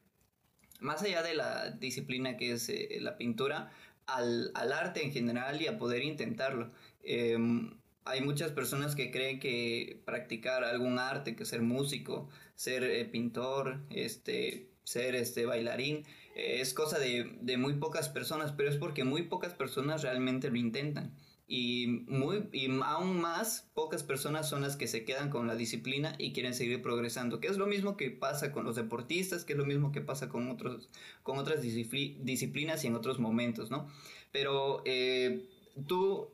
más 0.80 1.02
allá 1.02 1.24
de 1.24 1.34
la 1.34 1.72
disciplina 1.72 2.38
que 2.38 2.52
es 2.52 2.70
eh, 2.70 3.00
la 3.02 3.18
pintura, 3.18 3.72
al, 4.08 4.52
al, 4.56 4.72
arte 4.72 5.04
en 5.04 5.12
general 5.12 5.62
y 5.62 5.68
a 5.68 5.78
poder 5.78 6.04
intentarlo. 6.04 6.72
Em, 7.04 7.78
hay 8.06 8.22
muchas 8.22 8.52
personas 8.52 8.96
que 8.96 9.12
creen 9.12 9.40
que 9.40 10.02
practicar 10.06 10.64
algún 10.64 10.98
arte, 10.98 11.36
que 11.36 11.46
ser 11.46 11.62
músico, 11.62 12.30
ser 12.56 12.84
eh, 12.84 13.06
pintor, 13.06 13.82
este, 13.90 14.70
ser 14.84 15.16
este, 15.16 15.46
bailarín, 15.46 16.06
es 16.36 16.74
cosa 16.74 17.00
de, 17.00 17.38
de, 17.42 17.58
muy 17.58 17.74
pocas 17.74 18.10
personas, 18.10 18.52
pero 18.52 18.70
es 18.70 18.78
porque 18.78 19.04
muy 19.04 19.24
pocas 19.24 19.54
personas 19.54 20.04
realmente 20.04 20.50
lo 20.50 20.58
intentan. 20.58 21.14
Y, 21.50 22.04
muy, 22.08 22.50
y 22.52 22.70
aún 22.84 23.22
más 23.22 23.70
pocas 23.74 24.04
personas 24.04 24.50
son 24.50 24.62
las 24.62 24.76
que 24.76 24.88
se 24.88 25.06
quedan 25.06 25.30
con 25.30 25.48
la 25.48 25.56
disciplina 25.56 26.14
y 26.18 26.34
quieren 26.34 26.54
seguir 26.54 26.82
progresando, 26.82 27.40
que 27.40 27.48
es 27.48 27.58
lo 27.58 27.68
mismo 27.68 27.96
que 27.96 28.12
pasa 28.12 28.52
con 28.52 28.66
los 28.66 28.76
deportistas, 28.76 29.46
que 29.46 29.54
es 29.54 29.60
lo 29.60 29.66
mismo 29.66 29.94
que 29.94 30.02
pasa 30.02 30.28
con, 30.28 30.50
otros, 30.50 30.90
con 31.24 31.38
otras 31.38 31.62
disciplinas 31.62 32.84
y 32.84 32.88
en 32.88 32.96
otros 32.96 33.20
momentos, 33.20 33.72
¿no? 33.72 33.88
Pero 34.34 34.82
eh, 34.86 35.48
tú 35.88 36.30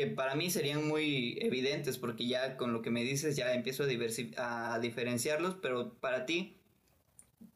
que 0.00 0.06
para 0.06 0.34
mí 0.34 0.50
serían 0.50 0.86
muy 0.86 1.38
evidentes 1.42 1.98
porque 1.98 2.26
ya 2.26 2.56
con 2.56 2.72
lo 2.72 2.80
que 2.80 2.90
me 2.90 3.02
dices 3.02 3.36
ya 3.36 3.52
empiezo 3.54 3.84
a, 3.84 4.74
a 4.74 4.80
diferenciarlos, 4.80 5.56
pero 5.60 5.92
para 5.94 6.26
ti, 6.26 6.56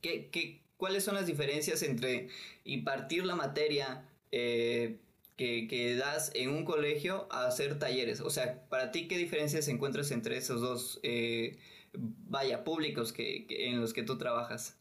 ¿qué, 0.02 0.28
qué, 0.30 0.60
cuáles 0.76 1.04
son 1.04 1.14
las 1.14 1.26
diferencias 1.26 1.82
entre 1.82 2.28
impartir 2.64 3.24
la 3.24 3.36
materia 3.36 4.06
eh, 4.32 4.98
que, 5.36 5.66
que, 5.68 5.96
das 5.96 6.30
en 6.34 6.50
un 6.50 6.64
colegio 6.64 7.26
a 7.30 7.46
hacer 7.46 7.78
talleres? 7.78 8.20
O 8.20 8.30
sea, 8.30 8.66
para 8.68 8.90
ti, 8.90 9.08
¿qué 9.08 9.16
diferencias 9.16 9.68
encuentras 9.68 10.10
entre 10.10 10.36
esos 10.36 10.60
dos, 10.60 11.00
eh, 11.02 11.58
vaya, 11.94 12.64
públicos 12.64 13.12
que, 13.12 13.46
en 13.48 13.80
los 13.80 13.92
que 13.92 14.02
tú 14.02 14.18
trabajas? 14.18 14.78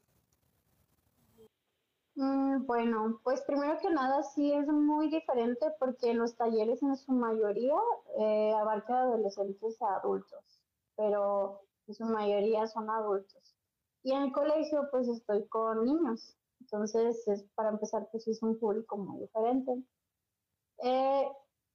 Mm, 2.16 2.66
bueno, 2.68 3.20
pues 3.24 3.42
primero 3.42 3.78
que 3.80 3.90
nada 3.90 4.22
sí 4.22 4.54
es 4.54 4.68
muy 4.68 5.10
diferente 5.10 5.66
porque 5.80 6.14
los 6.14 6.36
talleres 6.36 6.84
en 6.84 6.96
su 6.96 7.12
mayoría 7.12 7.76
eh, 8.20 8.54
abarca 8.54 9.02
adolescentes 9.02 9.82
a 9.82 9.96
adultos, 9.96 10.62
pero 10.96 11.62
en 11.88 11.96
su 11.96 12.06
mayoría 12.06 12.68
son 12.68 12.90
adultos. 12.90 13.56
Y 14.04 14.12
en 14.12 14.24
el 14.24 14.32
colegio 14.32 14.88
pues 14.92 15.08
estoy 15.08 15.48
con 15.48 15.86
niños, 15.86 16.38
entonces 16.60 17.28
es, 17.28 17.46
para 17.56 17.70
empezar 17.70 18.08
pues 18.12 18.28
es 18.28 18.44
un 18.44 18.60
público 18.60 18.96
muy 18.98 19.22
diferente. 19.22 19.84
Eh, 20.80 21.28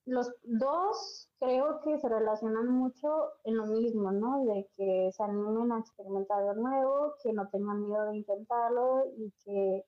los 0.07 0.33
dos 0.43 1.28
creo 1.38 1.81
que 1.83 1.99
se 1.99 2.09
relacionan 2.09 2.69
mucho 2.69 3.33
en 3.45 3.57
lo 3.57 3.67
mismo, 3.67 4.11
¿no? 4.11 4.45
De 4.47 4.69
que 4.76 5.11
se 5.12 5.23
animen 5.23 5.71
a 5.73 5.81
experimentar 5.81 6.45
de 6.45 6.61
nuevo, 6.61 7.14
que 7.23 7.33
no 7.33 7.49
tengan 7.50 7.87
miedo 7.87 8.07
de 8.07 8.17
intentarlo 8.17 9.05
y 9.19 9.33
que 9.45 9.85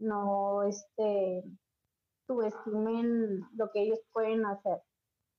no 0.00 0.64
este, 0.64 1.44
subestimen 2.26 3.46
lo 3.56 3.70
que 3.70 3.82
ellos 3.82 4.00
pueden 4.12 4.44
hacer. 4.46 4.82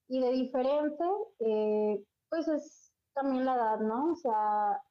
Y 0.08 0.22
de 0.22 0.32
diferente, 0.32 1.04
eh, 1.40 2.04
pues 2.30 2.48
es 2.48 2.94
también 3.14 3.46
la 3.46 3.56
edad, 3.56 3.80
¿no? 3.80 4.14
O 4.14 4.16
sea, 4.16 4.82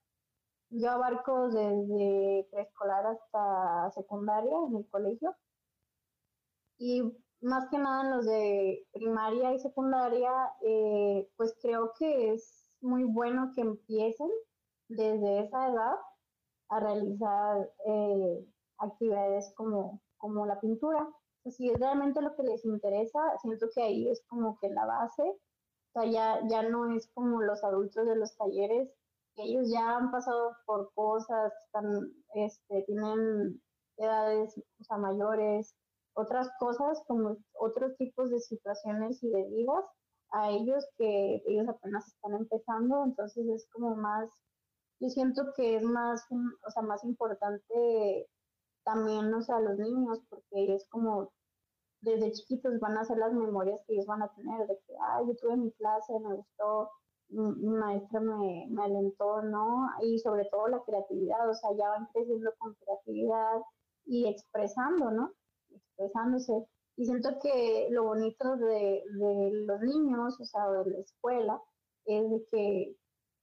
yo 0.70 0.90
abarco 0.90 1.48
desde 1.48 2.46
preescolar 2.50 3.06
hasta 3.06 3.90
secundaria 3.92 4.56
en 4.68 4.76
el 4.76 4.88
colegio. 4.88 5.36
Y 6.78 7.02
más 7.42 7.68
que 7.70 7.78
nada 7.78 8.02
en 8.02 8.10
los 8.16 8.26
de 8.26 8.86
primaria 8.92 9.54
y 9.54 9.58
secundaria, 9.58 10.30
eh, 10.62 11.28
pues 11.36 11.56
creo 11.62 11.92
que 11.98 12.32
es 12.32 12.70
muy 12.80 13.04
bueno 13.04 13.52
que 13.54 13.62
empiecen 13.62 14.28
desde 14.88 15.40
esa 15.40 15.68
edad 15.68 15.94
a 16.68 16.80
realizar 16.80 17.70
eh, 17.86 18.46
actividades 18.78 19.52
como, 19.56 20.00
como 20.18 20.46
la 20.46 20.60
pintura. 20.60 21.06
si 21.46 21.70
es 21.70 21.78
realmente 21.78 22.20
lo 22.20 22.34
que 22.36 22.42
les 22.42 22.64
interesa, 22.64 23.20
siento 23.40 23.66
que 23.74 23.82
ahí 23.82 24.08
es 24.10 24.22
como 24.28 24.58
que 24.60 24.68
la 24.70 24.86
base. 24.86 25.22
O 25.22 25.92
sea, 25.92 26.04
ya, 26.10 26.40
ya 26.48 26.62
no 26.62 26.94
es 26.94 27.08
como 27.14 27.42
los 27.42 27.64
adultos 27.64 28.06
de 28.06 28.16
los 28.16 28.36
talleres, 28.36 28.88
ellos 29.36 29.70
ya 29.70 29.96
han 29.96 30.10
pasado 30.10 30.56
por 30.66 30.92
cosas, 30.94 31.52
están, 31.66 32.12
este, 32.34 32.82
tienen 32.82 33.60
edades 33.96 34.60
mayores, 34.98 35.74
otras 36.14 36.50
cosas 36.58 37.02
como 37.06 37.36
otros 37.54 37.96
tipos 37.96 38.30
de 38.30 38.40
situaciones 38.40 39.22
y 39.22 39.30
de 39.30 39.44
vidas 39.44 39.84
a 40.32 40.50
ellos 40.50 40.86
que 40.96 41.42
ellos 41.46 41.68
apenas 41.68 42.06
están 42.08 42.34
empezando, 42.34 43.04
entonces 43.04 43.46
es 43.48 43.68
como 43.72 43.96
más, 43.96 44.30
yo 45.00 45.08
siento 45.08 45.52
que 45.56 45.76
es 45.76 45.82
más, 45.82 46.24
o 46.30 46.70
sea, 46.70 46.82
más 46.82 47.04
importante 47.04 48.28
también, 48.84 49.32
o 49.34 49.42
sea, 49.42 49.60
los 49.60 49.78
niños, 49.78 50.20
porque 50.28 50.74
es 50.74 50.86
como 50.88 51.32
desde 52.02 52.32
chiquitos 52.32 52.80
van 52.80 52.96
a 52.96 53.04
ser 53.04 53.18
las 53.18 53.32
memorias 53.32 53.80
que 53.86 53.94
ellos 53.94 54.06
van 54.06 54.22
a 54.22 54.32
tener, 54.34 54.66
de 54.66 54.78
que, 54.86 54.94
ah, 55.00 55.22
yo 55.26 55.34
tuve 55.36 55.56
mi 55.56 55.72
clase, 55.72 56.12
me 56.20 56.34
gustó, 56.34 56.90
mi, 57.28 57.68
maestra 57.68 58.20
me, 58.20 58.66
me, 58.70 58.82
alentó, 58.82 59.42
¿no? 59.42 59.88
Y 60.02 60.18
sobre 60.18 60.46
todo 60.46 60.68
la 60.68 60.82
creatividad, 60.84 61.48
o 61.48 61.54
sea, 61.54 61.70
ya 61.76 61.88
van 61.90 62.06
creciendo 62.12 62.52
con 62.58 62.74
creatividad 62.74 63.60
y 64.06 64.26
expresando, 64.28 65.10
¿no? 65.10 65.32
Expresándose. 65.70 66.66
Y 66.96 67.06
siento 67.06 67.38
que 67.40 67.88
lo 67.90 68.04
bonito 68.04 68.56
de, 68.56 69.02
de 69.18 69.50
los 69.66 69.80
niños, 69.80 70.38
o 70.40 70.44
sea, 70.44 70.70
de 70.70 70.90
la 70.90 70.98
escuela, 70.98 71.62
es 72.04 72.30
de 72.30 72.44
que 72.50 72.96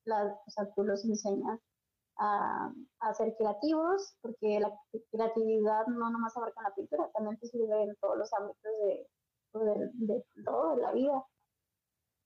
la, 0.06 0.40
o 0.46 0.50
sea, 0.52 0.72
tú 0.74 0.84
los 0.84 1.04
enseñas 1.06 1.60
a, 2.20 2.74
ser 3.14 3.36
creativos, 3.38 4.18
porque 4.22 4.60
la 4.60 4.72
creatividad 5.12 5.86
no 5.88 6.10
nomás 6.10 6.36
abarca 6.36 6.62
la 6.62 6.74
pintura, 6.76 7.10
también 7.14 7.38
te 7.38 7.48
sirve 7.48 7.84
en 7.84 7.96
todos 7.98 8.18
los 8.18 8.34
ámbitos 8.34 8.72
de, 8.82 9.08
pues, 9.52 9.66
de, 9.94 10.26
todo, 10.44 10.76
de 10.76 10.82
la 10.82 10.92
vida. 10.94 11.26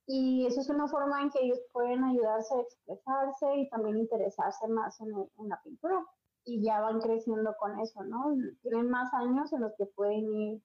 Y 0.08 0.46
eso 0.46 0.62
es 0.62 0.70
una 0.70 0.88
forma 0.88 1.22
en 1.22 1.30
que 1.30 1.40
ellos 1.42 1.60
pueden 1.72 2.04
ayudarse 2.04 2.56
a 2.56 2.62
expresarse 2.62 3.56
y 3.58 3.70
también 3.70 3.98
interesarse 3.98 4.68
más 4.68 5.00
en, 5.02 5.10
en 5.38 5.50
la 5.50 5.62
pintura. 5.64 6.06
Y 6.44 6.64
ya 6.64 6.82
van 6.82 7.00
creciendo 7.00 7.56
con 7.60 7.80
eso, 7.80 8.04
¿no? 8.04 8.36
Tienen 8.62 8.90
más 8.90 9.14
años 9.14 9.54
en 9.54 9.62
los 9.62 9.74
que 9.78 9.86
pueden 9.86 10.34
ir 10.34 10.62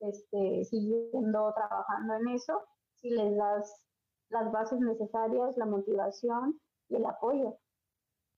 este, 0.00 0.64
siguiendo 0.64 1.52
trabajando 1.54 2.14
en 2.14 2.28
eso 2.28 2.62
si 2.96 3.10
les 3.10 3.36
das 3.36 3.86
las 4.30 4.50
bases 4.50 4.80
necesarias, 4.80 5.56
la 5.56 5.66
motivación 5.66 6.60
y 6.88 6.96
el 6.96 7.06
apoyo. 7.06 7.58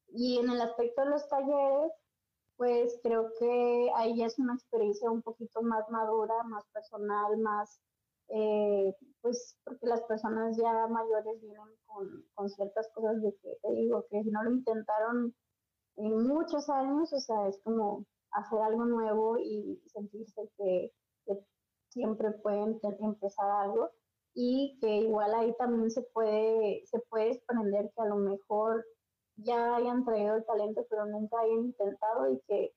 Y 0.09 0.39
en 0.39 0.51
el 0.51 0.61
aspecto 0.61 1.03
de 1.03 1.11
los 1.11 1.29
talleres, 1.29 1.93
pues 2.57 2.99
creo 3.03 3.33
que 3.39 3.91
ahí 3.95 4.17
ya 4.17 4.27
es 4.27 4.39
una 4.39 4.55
experiencia 4.55 5.11
un 5.11 5.23
poquito 5.23 5.63
más 5.63 5.89
madura, 5.91 6.43
más 6.45 6.65
personal, 6.73 7.39
más, 7.39 7.81
eh, 8.29 8.95
pues 9.21 9.57
porque 9.65 9.87
las 9.87 10.03
personas 10.03 10.57
ya 10.57 10.87
mayores 10.89 11.41
vienen 11.41 11.69
con, 11.87 12.25
con, 12.35 12.51
ciertas 12.51 12.89
cosas 12.95 13.23
de 13.23 13.35
que 13.43 13.57
te 13.63 13.71
digo, 13.73 14.05
que 14.11 14.23
si 14.23 14.31
no 14.31 14.43
lo 14.43 14.51
intentaron 14.51 15.27
en 15.27 15.35
muchos 15.99 16.69
años, 16.69 17.13
o 17.13 17.21
sea, 17.21 17.49
es 17.49 17.61
como 17.65 18.05
hacer 18.33 18.61
algo 18.61 18.85
nuevo 18.85 19.39
y 19.39 19.81
sentirse 19.87 20.49
que, 20.57 20.93
que 21.27 21.39
siempre 21.89 22.31
pueden 22.43 22.79
empezar 23.01 23.51
algo 23.51 23.91
y 24.35 24.79
que 24.81 24.99
igual 24.99 25.35
ahí 25.35 25.55
también 25.57 25.91
se 25.91 26.03
puede, 26.03 26.83
se 26.87 27.01
puede 27.11 27.29
desprender 27.29 27.91
que 27.95 28.03
a 28.03 28.07
lo 28.07 28.17
mejor 28.17 28.85
ya 29.37 29.77
hayan 29.77 30.05
traído 30.05 30.37
el 30.37 30.45
talento, 30.45 30.87
pero 30.89 31.07
nunca 31.07 31.41
hayan 31.41 31.67
intentado 31.67 32.31
y 32.33 32.41
que 32.47 32.75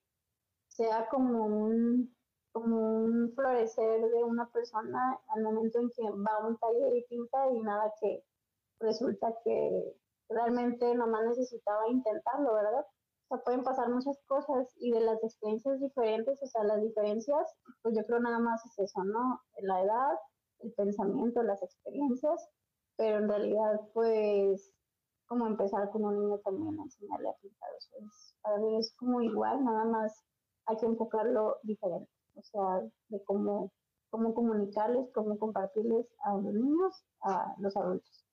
sea 0.69 1.07
como 1.09 1.45
un, 1.45 2.15
como 2.51 3.03
un 3.03 3.33
florecer 3.35 4.01
de 4.09 4.23
una 4.23 4.49
persona 4.49 5.19
al 5.29 5.43
momento 5.43 5.79
en 5.79 5.89
que 5.91 6.03
va 6.03 6.37
a 6.39 6.47
un 6.47 6.57
taller 6.57 6.95
y 6.95 7.05
pinta 7.07 7.51
y 7.51 7.59
nada 7.61 7.93
que 7.99 8.23
resulta 8.79 9.33
que 9.43 9.95
realmente 10.29 10.95
nomás 10.95 11.25
necesitaba 11.25 11.87
intentarlo, 11.89 12.53
¿verdad? 12.53 12.85
Sea, 13.31 13.43
pueden 13.45 13.63
pasar 13.63 13.89
muchas 13.89 14.19
cosas 14.27 14.75
y 14.77 14.91
de 14.91 14.99
las 14.99 15.23
experiencias 15.23 15.79
diferentes, 15.79 16.37
o 16.43 16.47
sea, 16.47 16.65
las 16.65 16.81
diferencias, 16.81 17.47
pues 17.81 17.95
yo 17.95 18.03
creo 18.05 18.19
nada 18.19 18.39
más 18.39 18.61
es 18.65 18.79
eso, 18.79 19.05
¿no? 19.05 19.39
La 19.61 19.81
edad, 19.81 20.19
el 20.59 20.73
pensamiento, 20.73 21.41
las 21.41 21.63
experiencias, 21.63 22.45
pero 22.97 23.19
en 23.19 23.29
realidad 23.29 23.79
pues 23.93 24.73
como 25.27 25.47
empezar 25.47 25.89
con 25.91 26.03
un 26.03 26.19
niño 26.19 26.39
también 26.39 26.77
enseñarle 26.77 27.29
a 27.29 27.33
pintar. 27.41 27.69
Es, 27.77 28.35
para 28.41 28.57
mí 28.57 28.77
es 28.77 28.93
como 28.97 29.21
igual, 29.21 29.63
nada 29.63 29.85
más 29.85 30.13
hay 30.65 30.75
que 30.75 30.87
enfocarlo 30.87 31.55
diferente, 31.63 32.11
o 32.35 32.43
sea, 32.43 32.81
de 33.07 33.23
cómo, 33.23 33.71
cómo 34.09 34.33
comunicarles, 34.33 35.09
cómo 35.13 35.39
compartirles 35.39 36.05
a 36.25 36.33
los 36.33 36.53
niños, 36.53 37.05
a 37.21 37.55
los 37.59 37.77
adultos. 37.77 38.25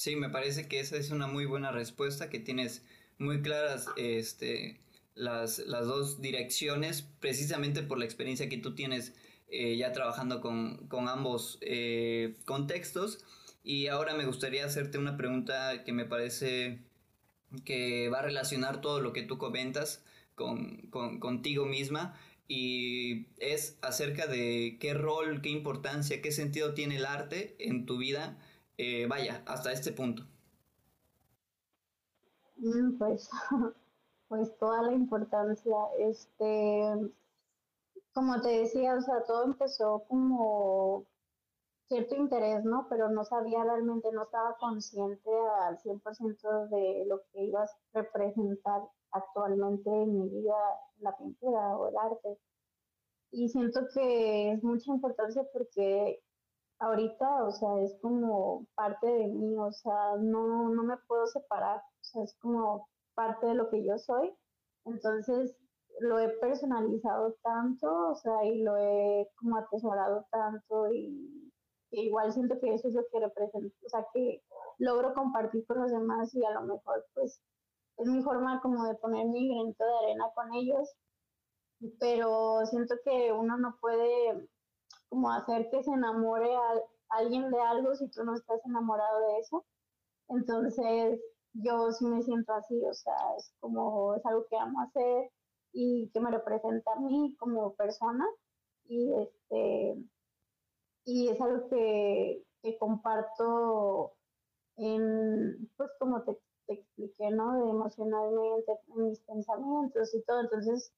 Sí, 0.00 0.16
me 0.16 0.30
parece 0.30 0.66
que 0.66 0.80
esa 0.80 0.96
es 0.96 1.10
una 1.10 1.26
muy 1.26 1.44
buena 1.44 1.72
respuesta, 1.72 2.30
que 2.30 2.38
tienes 2.38 2.82
muy 3.18 3.42
claras 3.42 3.86
este, 3.98 4.80
las, 5.14 5.58
las 5.58 5.86
dos 5.86 6.22
direcciones, 6.22 7.02
precisamente 7.02 7.82
por 7.82 7.98
la 7.98 8.06
experiencia 8.06 8.48
que 8.48 8.56
tú 8.56 8.74
tienes 8.74 9.12
eh, 9.50 9.76
ya 9.76 9.92
trabajando 9.92 10.40
con, 10.40 10.88
con 10.88 11.06
ambos 11.06 11.58
eh, 11.60 12.34
contextos. 12.46 13.22
Y 13.62 13.88
ahora 13.88 14.14
me 14.14 14.24
gustaría 14.24 14.64
hacerte 14.64 14.96
una 14.96 15.18
pregunta 15.18 15.84
que 15.84 15.92
me 15.92 16.06
parece 16.06 16.78
que 17.66 18.08
va 18.08 18.20
a 18.20 18.22
relacionar 18.22 18.80
todo 18.80 19.02
lo 19.02 19.12
que 19.12 19.24
tú 19.24 19.36
comentas 19.36 20.02
con, 20.34 20.88
contigo 20.88 21.66
misma 21.66 22.18
y 22.48 23.26
es 23.36 23.76
acerca 23.82 24.26
de 24.26 24.78
qué 24.80 24.94
rol, 24.94 25.42
qué 25.42 25.50
importancia, 25.50 26.22
qué 26.22 26.32
sentido 26.32 26.72
tiene 26.72 26.96
el 26.96 27.04
arte 27.04 27.54
en 27.58 27.84
tu 27.84 27.98
vida, 27.98 28.38
eh, 28.82 29.06
vaya, 29.06 29.42
hasta 29.46 29.72
este 29.72 29.92
punto. 29.92 30.22
Mm, 32.56 32.96
pues, 32.96 33.28
pues 34.28 34.56
toda 34.58 34.82
la 34.82 34.92
importancia, 34.92 35.76
este, 35.98 37.12
como 38.14 38.40
te 38.40 38.48
decía, 38.60 38.94
o 38.94 39.02
sea, 39.02 39.22
todo 39.24 39.44
empezó 39.44 40.04
como 40.08 41.04
cierto 41.88 42.16
interés, 42.16 42.64
¿no? 42.64 42.86
Pero 42.88 43.10
no 43.10 43.22
sabía 43.24 43.64
realmente, 43.64 44.10
no 44.12 44.22
estaba 44.22 44.56
consciente 44.56 45.30
al 45.62 45.78
100% 45.78 46.68
de 46.70 47.04
lo 47.06 47.20
que 47.32 47.44
iba 47.44 47.64
a 47.64 47.70
representar 47.92 48.82
actualmente 49.12 49.90
en 49.90 50.22
mi 50.22 50.28
vida 50.30 50.54
la 51.00 51.14
pintura 51.18 51.76
o 51.76 51.88
el 51.88 51.96
arte. 51.98 52.38
Y 53.30 53.48
siento 53.50 53.80
que 53.92 54.52
es 54.52 54.62
mucha 54.62 54.90
importancia 54.90 55.44
porque 55.52 56.22
ahorita, 56.80 57.44
o 57.44 57.52
sea, 57.52 57.68
es 57.82 57.96
como 58.02 58.66
parte 58.74 59.06
de 59.06 59.28
mí, 59.28 59.56
o 59.58 59.72
sea, 59.72 60.16
no, 60.18 60.70
no 60.70 60.82
me 60.84 60.96
puedo 61.06 61.26
separar, 61.26 61.78
o 61.78 62.04
sea, 62.04 62.24
es 62.24 62.36
como 62.40 62.88
parte 63.14 63.46
de 63.46 63.54
lo 63.54 63.70
que 63.70 63.84
yo 63.84 63.98
soy. 63.98 64.32
Entonces, 64.86 65.54
lo 66.00 66.18
he 66.18 66.28
personalizado 66.38 67.34
tanto, 67.42 68.10
o 68.10 68.14
sea, 68.16 68.44
y 68.44 68.62
lo 68.62 68.76
he 68.78 69.28
como 69.36 69.56
atesorado 69.58 70.26
tanto 70.30 70.92
y 70.92 71.52
igual 71.92 72.32
siento 72.32 72.58
que 72.60 72.74
eso 72.74 72.88
es 72.88 72.94
lo 72.94 73.02
que 73.12 73.20
representa, 73.20 73.74
o 73.84 73.88
sea, 73.88 74.06
que 74.14 74.42
logro 74.78 75.12
compartir 75.14 75.66
con 75.66 75.80
los 75.80 75.90
demás 75.90 76.34
y 76.34 76.44
a 76.44 76.50
lo 76.52 76.62
mejor 76.62 77.04
pues 77.14 77.42
es 77.98 78.08
mi 78.08 78.22
forma 78.22 78.60
como 78.62 78.84
de 78.86 78.94
poner 78.94 79.26
mi 79.26 79.48
granito 79.48 79.84
de 79.84 80.06
arena 80.06 80.26
con 80.34 80.54
ellos, 80.54 80.88
pero 81.98 82.64
siento 82.66 82.94
que 83.04 83.32
uno 83.32 83.58
no 83.58 83.76
puede 83.80 84.48
como 85.10 85.30
hacer 85.30 85.68
que 85.70 85.82
se 85.82 85.90
enamore 85.92 86.54
a 86.54 87.18
alguien 87.18 87.50
de 87.50 87.60
algo 87.60 87.94
si 87.94 88.08
tú 88.08 88.24
no 88.24 88.34
estás 88.34 88.64
enamorado 88.64 89.20
de 89.26 89.38
eso. 89.40 89.66
Entonces, 90.28 91.20
yo 91.52 91.92
sí 91.92 92.06
me 92.06 92.22
siento 92.22 92.52
así, 92.54 92.82
o 92.84 92.94
sea, 92.94 93.14
es 93.36 93.52
como, 93.60 94.14
es 94.14 94.24
algo 94.24 94.46
que 94.48 94.56
amo 94.56 94.80
hacer 94.80 95.30
y 95.72 96.10
que 96.12 96.20
me 96.20 96.30
representa 96.30 96.92
a 96.92 97.00
mí 97.00 97.36
como 97.38 97.74
persona 97.74 98.24
y 98.84 99.12
este 99.14 99.96
y 101.04 101.28
es 101.28 101.40
algo 101.40 101.68
que, 101.68 102.44
que 102.62 102.78
comparto 102.78 104.12
en, 104.76 105.68
pues 105.76 105.90
como 105.98 106.22
te, 106.22 106.38
expliqué, 106.68 107.30
¿no? 107.30 107.64
De 107.64 107.70
emocionalmente, 107.70 108.78
en 108.94 109.08
mis 109.08 109.20
pensamientos 109.20 110.14
y 110.14 110.22
todo, 110.22 110.40
entonces 110.40 110.92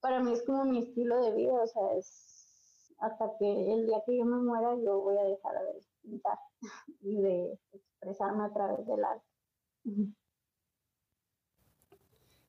para 0.00 0.20
mí 0.20 0.32
es 0.32 0.42
como 0.44 0.64
mi 0.64 0.78
estilo 0.78 1.22
de 1.22 1.32
vida, 1.32 1.52
o 1.52 1.66
sea, 1.66 1.92
es 1.98 2.31
hasta 3.02 3.24
que 3.38 3.74
el 3.74 3.86
día 3.86 3.98
que 4.06 4.16
yo 4.16 4.24
me 4.24 4.36
muera 4.36 4.74
yo 4.76 5.00
voy 5.00 5.18
a 5.18 5.24
dejar 5.24 5.54
de 5.54 5.82
pintar 6.02 6.38
y 7.00 7.20
de 7.20 7.58
expresarme 7.72 8.44
a 8.44 8.52
través 8.52 8.86
del 8.86 9.04
arte. 9.04 9.26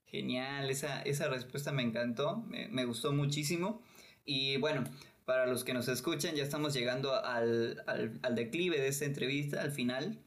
Genial, 0.06 0.70
esa, 0.70 1.02
esa 1.02 1.28
respuesta 1.28 1.72
me 1.72 1.82
encantó, 1.82 2.38
me, 2.48 2.68
me, 2.68 2.86
gustó 2.86 3.12
muchísimo. 3.12 3.82
Y 4.26 4.58
bueno, 4.58 4.84
para 5.26 5.48
los 5.48 5.64
que 5.64 5.74
nos 5.74 5.88
escuchan, 5.88 6.36
ya 6.36 6.44
estamos 6.44 6.76
llegando 6.76 7.16
al, 7.16 7.84
al, 7.88 8.36
declive 8.36 8.80
de 8.80 8.90
esta 8.90 9.06
entrevista, 9.06 9.62
al 9.62 9.72
final. 9.72 10.20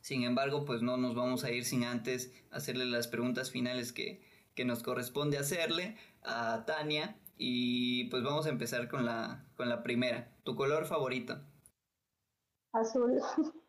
Sin 0.00 0.22
embargo, 0.22 0.64
pues 0.64 0.80
no 0.80 0.96
nos 0.96 1.14
vamos 1.14 1.44
a 1.44 1.50
ir 1.50 1.66
sin 1.66 1.84
antes 1.84 2.32
hacerle 2.50 2.86
las 2.86 3.08
preguntas 3.08 3.50
finales 3.50 3.92
que, 3.92 4.22
que 4.54 4.64
nos 4.64 4.82
corresponde 4.82 5.36
hacerle 5.36 5.96
a 6.22 6.64
Tania. 6.64 7.18
Y 7.42 8.04
pues 8.10 8.22
vamos 8.22 8.44
a 8.44 8.50
empezar 8.50 8.86
con 8.86 9.06
la, 9.06 9.46
con 9.56 9.70
la 9.70 9.82
primera. 9.82 10.30
¿Tu 10.42 10.54
color 10.54 10.84
favorito? 10.84 11.40
Azul. 12.74 13.18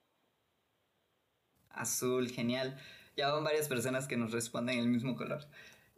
Azul, 1.70 2.28
genial. 2.28 2.78
Ya 3.16 3.32
van 3.32 3.46
varias 3.46 3.70
personas 3.70 4.10
que 4.10 4.18
nos 4.18 4.34
responden 4.34 4.78
el 4.78 4.90
mismo 4.90 5.16
color. 5.16 5.44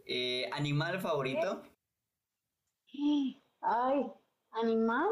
Eh, 0.05 0.47
¿Animal 0.53 1.01
favorito? 1.01 1.63
Ay, 3.61 4.05
¿animal? 4.51 5.09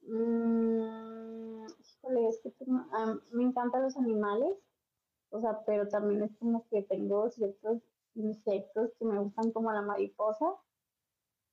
Mm, 0.00 1.66
híjole, 1.78 2.28
es 2.30 2.40
que 2.42 2.50
tengo, 2.50 2.78
um, 2.78 3.20
me 3.30 3.44
encantan 3.44 3.82
los 3.82 3.96
animales, 3.96 4.56
o 5.30 5.38
sea, 5.38 5.60
pero 5.66 5.86
también 5.86 6.24
es 6.24 6.36
como 6.40 6.66
que 6.68 6.82
tengo 6.82 7.30
ciertos 7.30 7.80
insectos 8.16 8.90
que 8.98 9.04
me 9.04 9.20
gustan 9.20 9.52
como 9.52 9.70
la 9.70 9.82
mariposa, 9.82 10.56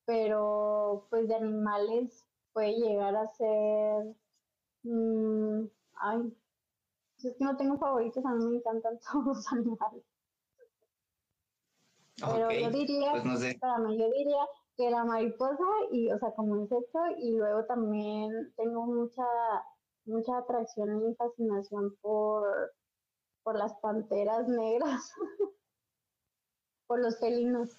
pero 0.09 1.05
pues 1.11 1.27
de 1.27 1.35
animales 1.35 2.25
puede 2.51 2.73
llegar 2.73 3.15
a 3.15 3.27
ser, 3.27 4.15
mmm, 4.81 5.65
ay, 5.97 6.35
es 7.23 7.35
que 7.37 7.45
no 7.45 7.55
tengo 7.55 7.77
favoritos, 7.77 8.25
a 8.25 8.33
mí 8.33 8.43
me 8.43 8.57
encantan 8.57 8.99
todos 9.11 9.37
los 9.37 9.53
animales. 9.53 10.03
Pero 12.17 12.45
okay. 12.47 12.63
yo 12.63 12.71
diría, 12.71 13.11
pues 13.11 13.23
no 13.23 13.37
sé. 13.37 13.51
espérame, 13.51 13.99
yo 13.99 14.09
diría 14.09 14.47
que 14.77 14.89
la 14.89 15.05
mariposa 15.05 15.63
y, 15.91 16.11
o 16.11 16.17
sea, 16.17 16.33
como 16.33 16.57
insecto, 16.57 16.99
y 17.19 17.33
luego 17.33 17.65
también 17.65 18.51
tengo 18.57 18.87
mucha, 18.87 19.27
mucha 20.05 20.39
atracción 20.39 21.07
y 21.07 21.13
fascinación 21.13 21.95
por, 22.01 22.73
por 23.43 23.55
las 23.55 23.75
panteras 23.75 24.47
negras, 24.47 25.13
por 26.87 26.99
los 26.99 27.19
felinos. 27.19 27.69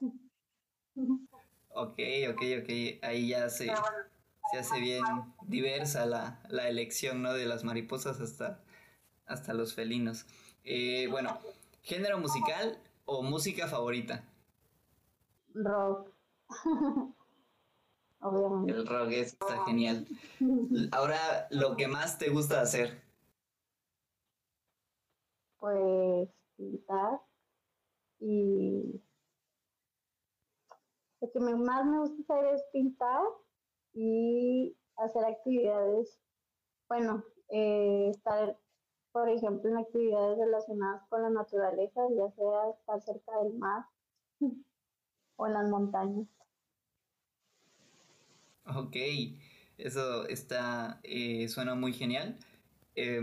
Ok, 1.72 1.98
ok, 2.30 2.42
ok, 2.62 2.68
ahí 3.02 3.28
ya 3.28 3.48
se, 3.48 3.66
se 4.50 4.58
hace 4.58 4.80
bien 4.80 5.04
diversa 5.42 6.04
la, 6.04 6.42
la, 6.48 6.68
elección, 6.68 7.22
¿no? 7.22 7.32
De 7.32 7.46
las 7.46 7.64
mariposas 7.64 8.20
hasta, 8.20 8.60
hasta 9.26 9.54
los 9.54 9.74
felinos. 9.74 10.26
Eh, 10.64 11.06
bueno, 11.10 11.38
¿género 11.82 12.18
musical 12.18 12.78
o 13.04 13.22
música 13.22 13.68
favorita? 13.68 14.24
Rock. 15.54 16.12
Obviamente. 18.20 18.72
El 18.72 18.86
rock 18.86 19.12
está 19.12 19.64
genial. 19.64 20.06
Ahora, 20.92 21.46
lo 21.50 21.76
que 21.76 21.88
más 21.88 22.18
te 22.18 22.28
gusta 22.28 22.60
hacer. 22.60 23.00
Pues 25.58 26.28
pintar 26.56 27.20
y 28.18 29.00
lo 31.20 31.30
que 31.30 31.40
más 31.40 31.86
me 31.86 31.98
gusta 31.98 32.34
hacer 32.34 32.54
es 32.54 32.62
pintar 32.72 33.22
y 33.92 34.76
hacer 34.96 35.24
actividades, 35.24 36.18
bueno, 36.88 37.24
eh, 37.48 38.08
estar, 38.10 38.58
por 39.12 39.28
ejemplo, 39.28 39.70
en 39.70 39.78
actividades 39.78 40.38
relacionadas 40.38 41.02
con 41.08 41.22
la 41.22 41.30
naturaleza, 41.30 42.00
ya 42.16 42.30
sea 42.30 42.70
estar 42.70 43.02
cerca 43.02 43.42
del 43.42 43.54
mar 43.54 43.84
o 45.36 45.46
en 45.46 45.52
las 45.52 45.68
montañas. 45.68 46.26
Ok, 48.66 48.96
eso 49.78 50.26
está, 50.28 51.00
eh, 51.02 51.48
suena 51.48 51.74
muy 51.74 51.92
genial. 51.92 52.38
Eh, 52.96 53.20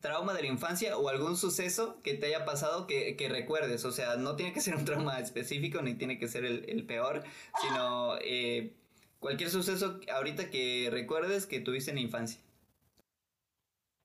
trauma 0.00 0.34
de 0.34 0.42
la 0.42 0.48
infancia 0.48 0.96
o 0.96 1.08
algún 1.08 1.36
suceso 1.36 2.00
que 2.02 2.14
te 2.14 2.26
haya 2.26 2.44
pasado 2.44 2.86
que, 2.86 3.16
que, 3.16 3.28
recuerdes. 3.28 3.84
O 3.84 3.92
sea, 3.92 4.16
no 4.16 4.36
tiene 4.36 4.52
que 4.52 4.60
ser 4.60 4.76
un 4.76 4.84
trauma 4.84 5.18
específico 5.18 5.82
ni 5.82 5.94
tiene 5.94 6.18
que 6.18 6.28
ser 6.28 6.44
el, 6.44 6.86
peor, 6.86 7.22
sino 7.60 8.16
eh, 8.20 8.76
Cualquier 9.20 9.50
suceso 9.50 9.98
ahorita 10.14 10.48
que 10.48 10.88
recuerdes 10.92 11.46
que 11.46 11.60
tuviste 11.60 11.90
en 11.90 11.96
la 11.96 12.02
infancia. 12.02 12.40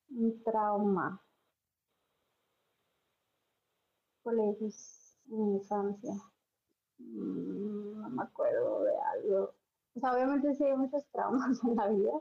Un 0.10 0.44
trauma. 0.44 1.22
¿Cuál 4.24 4.40
es 4.60 5.20
mi 5.28 5.58
infancia? 5.58 6.14
Mm, 6.98 8.02
no 8.02 8.10
me 8.10 8.24
acuerdo 8.24 8.84
de 8.84 8.94
algo. 9.14 9.54
O 9.96 10.00
sea, 10.00 10.14
obviamente 10.14 10.56
sí 10.56 10.64
hay 10.64 10.76
muchos 10.76 11.06
traumas 11.12 11.64
en 11.64 11.76
la 11.76 11.88
vida, 11.90 12.12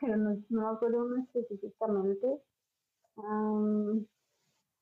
pero 0.00 0.16
no, 0.16 0.36
no 0.48 0.62
me 0.62 0.76
acuerdo 0.76 1.04
uno 1.04 1.22
específicamente. 1.22 2.40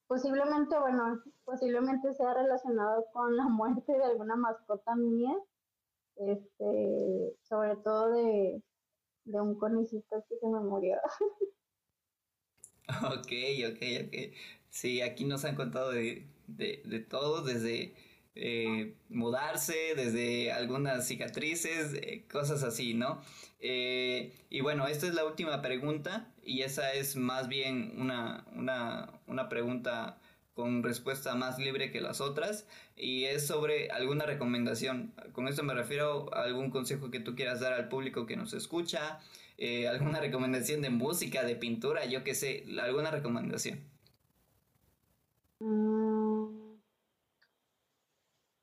Posiblemente, 0.07 0.77
bueno, 0.79 1.21
posiblemente 1.45 2.13
sea 2.13 2.33
relacionado 2.33 3.05
con 3.13 3.35
la 3.35 3.45
muerte 3.47 3.93
de 3.93 4.03
alguna 4.03 4.35
mascota 4.35 4.95
mía 4.95 5.35
este, 6.17 7.35
sobre 7.43 7.75
todo 7.77 8.11
de, 8.11 8.63
de 9.25 9.41
un 9.41 9.57
conejito 9.57 10.25
que 10.29 10.37
se 10.37 10.47
me 10.47 10.59
murió. 10.61 10.97
Ok, 12.87 13.31
ok, 13.71 13.81
ok. 14.07 14.15
Sí, 14.69 15.01
aquí 15.01 15.25
nos 15.25 15.45
han 15.45 15.55
contado 15.55 15.91
de, 15.91 16.27
de, 16.47 16.81
de 16.85 16.99
todo, 16.99 17.41
desde 17.41 17.95
eh, 18.35 18.95
mudarse, 19.09 19.93
desde 19.95 20.51
algunas 20.51 21.07
cicatrices, 21.07 21.93
eh, 21.93 22.25
cosas 22.29 22.63
así, 22.63 22.93
¿no? 22.93 23.21
Eh, 23.59 24.33
y 24.49 24.61
bueno, 24.61 24.87
esta 24.87 25.07
es 25.07 25.13
la 25.13 25.25
última 25.25 25.61
pregunta 25.61 26.27
y 26.43 26.61
esa 26.61 26.93
es 26.93 27.15
más 27.15 27.47
bien 27.47 27.93
una, 27.97 28.45
una, 28.53 29.09
una 29.27 29.49
pregunta 29.49 30.19
con 30.53 30.83
respuesta 30.83 31.35
más 31.35 31.59
libre 31.59 31.91
que 31.91 31.99
las 31.99 32.21
otras 32.21 32.67
y 32.95 33.25
es 33.25 33.45
sobre 33.45 33.89
alguna 33.91 34.25
recomendación. 34.25 35.13
Con 35.33 35.47
esto 35.47 35.63
me 35.63 35.73
refiero 35.73 36.33
a 36.33 36.43
algún 36.43 36.71
consejo 36.71 37.11
que 37.11 37.19
tú 37.19 37.35
quieras 37.35 37.59
dar 37.59 37.73
al 37.73 37.89
público 37.89 38.25
que 38.25 38.37
nos 38.37 38.53
escucha, 38.53 39.19
eh, 39.57 39.87
alguna 39.87 40.19
recomendación 40.19 40.81
de 40.81 40.89
música, 40.89 41.43
de 41.43 41.55
pintura, 41.55 42.05
yo 42.05 42.23
qué 42.23 42.35
sé, 42.35 42.65
alguna 42.79 43.11
recomendación. 43.11 43.79
Mm, 45.59 46.24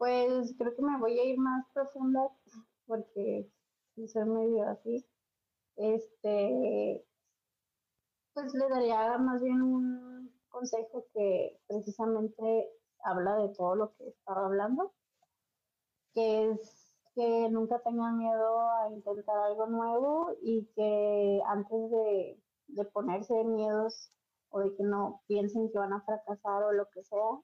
pues 0.03 0.53
creo 0.59 0.75
que 0.75 0.83
me 0.83 0.99
voy 0.99 1.17
a 1.17 1.25
ir 1.27 1.39
más 1.39 1.65
profunda 1.73 2.29
porque 2.89 3.49
soy 4.09 4.25
medio 4.25 4.69
así. 4.69 5.07
Este, 5.77 7.07
pues 8.35 8.53
le 8.53 8.69
daría 8.69 9.17
más 9.19 9.41
bien 9.41 9.63
un 9.63 10.35
consejo 10.49 11.07
que 11.15 11.57
precisamente 11.69 12.69
habla 13.05 13.37
de 13.37 13.51
todo 13.51 13.77
lo 13.77 13.95
que 13.95 14.09
estaba 14.09 14.47
hablando, 14.47 14.93
que 16.15 16.51
es 16.51 16.93
que 17.15 17.49
nunca 17.51 17.79
tengan 17.85 18.19
miedo 18.19 18.61
a 18.73 18.91
intentar 18.91 19.39
algo 19.39 19.69
nuevo 19.69 20.37
y 20.43 20.67
que 20.75 21.41
antes 21.47 21.91
de, 21.93 22.43
de 22.67 22.85
ponerse 22.87 23.45
miedos 23.45 24.11
o 24.49 24.59
de 24.63 24.75
que 24.75 24.83
no 24.83 25.23
piensen 25.29 25.71
que 25.71 25.79
van 25.79 25.93
a 25.93 26.03
fracasar 26.03 26.65
o 26.65 26.73
lo 26.73 26.91
que 26.91 27.05
sea, 27.05 27.39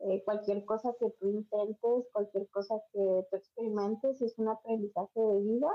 eh, 0.00 0.22
cualquier 0.24 0.64
cosa 0.64 0.94
que 0.98 1.10
tú 1.18 1.28
intentes, 1.28 2.08
cualquier 2.12 2.48
cosa 2.50 2.76
que 2.92 3.26
tú 3.30 3.36
experimentes 3.36 4.20
es 4.22 4.38
un 4.38 4.48
aprendizaje 4.48 5.20
de 5.20 5.40
vida. 5.40 5.68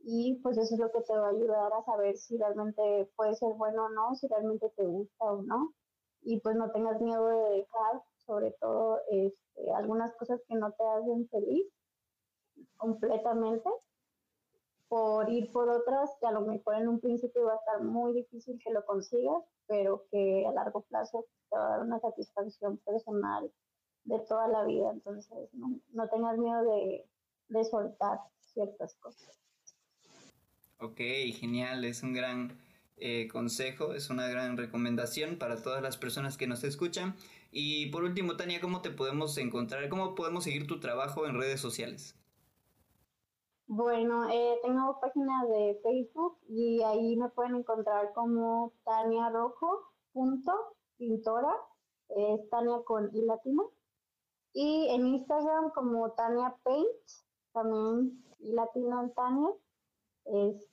Y 0.00 0.40
pues 0.42 0.58
eso 0.58 0.74
es 0.74 0.80
lo 0.80 0.90
que 0.92 1.00
te 1.02 1.16
va 1.16 1.28
a 1.28 1.30
ayudar 1.30 1.72
a 1.72 1.84
saber 1.84 2.16
si 2.18 2.36
realmente 2.36 3.10
puede 3.16 3.34
ser 3.36 3.54
bueno 3.54 3.86
o 3.86 3.88
no, 3.90 4.14
si 4.16 4.28
realmente 4.28 4.70
te 4.76 4.84
gusta 4.84 5.24
o 5.24 5.42
no. 5.42 5.72
Y 6.22 6.40
pues 6.40 6.56
no 6.56 6.70
tengas 6.72 7.00
miedo 7.00 7.28
de 7.28 7.58
dejar, 7.58 8.02
sobre 8.26 8.52
todo 8.60 9.00
este, 9.10 9.72
algunas 9.72 10.14
cosas 10.16 10.40
que 10.48 10.56
no 10.56 10.72
te 10.72 10.84
hacen 10.84 11.28
feliz 11.28 11.66
completamente 12.76 13.68
por 14.94 15.28
ir 15.28 15.50
por 15.50 15.68
otras 15.68 16.08
que 16.20 16.26
a 16.28 16.30
lo 16.30 16.42
mejor 16.42 16.76
en 16.76 16.86
un 16.86 17.00
principio 17.00 17.46
va 17.46 17.54
a 17.54 17.56
estar 17.56 17.82
muy 17.82 18.12
difícil 18.12 18.60
que 18.62 18.70
lo 18.70 18.86
consigas, 18.86 19.42
pero 19.66 20.06
que 20.08 20.46
a 20.46 20.52
largo 20.52 20.82
plazo 20.82 21.26
te 21.50 21.56
va 21.56 21.66
a 21.66 21.70
dar 21.70 21.80
una 21.80 21.98
satisfacción 21.98 22.76
personal 22.76 23.50
de 24.04 24.20
toda 24.20 24.46
la 24.46 24.62
vida. 24.64 24.92
Entonces, 24.92 25.48
no, 25.52 25.80
no 25.94 26.08
tengas 26.10 26.38
miedo 26.38 26.62
de, 26.62 27.08
de 27.48 27.64
soltar 27.64 28.20
ciertas 28.38 28.94
cosas. 29.00 29.36
Ok, 30.78 31.00
genial, 31.40 31.84
es 31.84 32.04
un 32.04 32.12
gran 32.12 32.56
eh, 32.96 33.26
consejo, 33.26 33.94
es 33.94 34.10
una 34.10 34.28
gran 34.28 34.56
recomendación 34.56 35.38
para 35.38 35.60
todas 35.60 35.82
las 35.82 35.96
personas 35.96 36.36
que 36.36 36.46
nos 36.46 36.62
escuchan. 36.62 37.16
Y 37.50 37.86
por 37.86 38.04
último, 38.04 38.36
Tania, 38.36 38.60
¿cómo 38.60 38.80
te 38.80 38.90
podemos 38.90 39.36
encontrar? 39.38 39.88
¿Cómo 39.88 40.14
podemos 40.14 40.44
seguir 40.44 40.68
tu 40.68 40.78
trabajo 40.78 41.26
en 41.26 41.36
redes 41.36 41.60
sociales? 41.60 42.14
Bueno, 43.66 44.28
eh, 44.30 44.58
tengo 44.62 45.00
página 45.00 45.46
de 45.46 45.80
Facebook 45.82 46.38
y 46.48 46.82
ahí 46.82 47.16
me 47.16 47.30
pueden 47.30 47.56
encontrar 47.56 48.12
como 48.12 48.72
Tania 48.84 49.30
Rojo, 49.30 49.90
punto, 50.12 50.52
pintora, 50.98 51.54
es 52.10 52.48
Tania 52.50 52.82
con 52.84 53.10
i 53.14 53.22
latina. 53.22 53.62
Y 54.52 54.88
en 54.90 55.06
Instagram 55.06 55.70
como 55.70 56.10
Tania 56.12 56.54
Paint, 56.62 56.86
también 57.52 58.22
i 58.40 58.52
latina 58.52 59.10
Tania. 59.16 59.48
Es, 60.26 60.68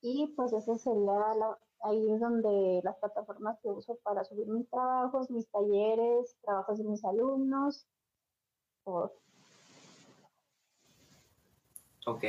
y 0.00 0.26
pues 0.36 0.52
ese 0.52 0.78
sería 0.78 1.34
la, 1.36 1.58
ahí 1.82 2.10
es 2.10 2.20
donde 2.20 2.80
las 2.82 2.96
plataformas 2.96 3.58
que 3.60 3.70
uso 3.70 3.96
para 4.02 4.24
subir 4.24 4.48
mis 4.48 4.68
trabajos, 4.68 5.30
mis 5.30 5.48
talleres, 5.50 6.36
trabajos 6.42 6.78
de 6.78 6.84
mis 6.84 7.04
alumnos. 7.04 7.86
Por, 8.84 9.12
Ok, 12.04 12.24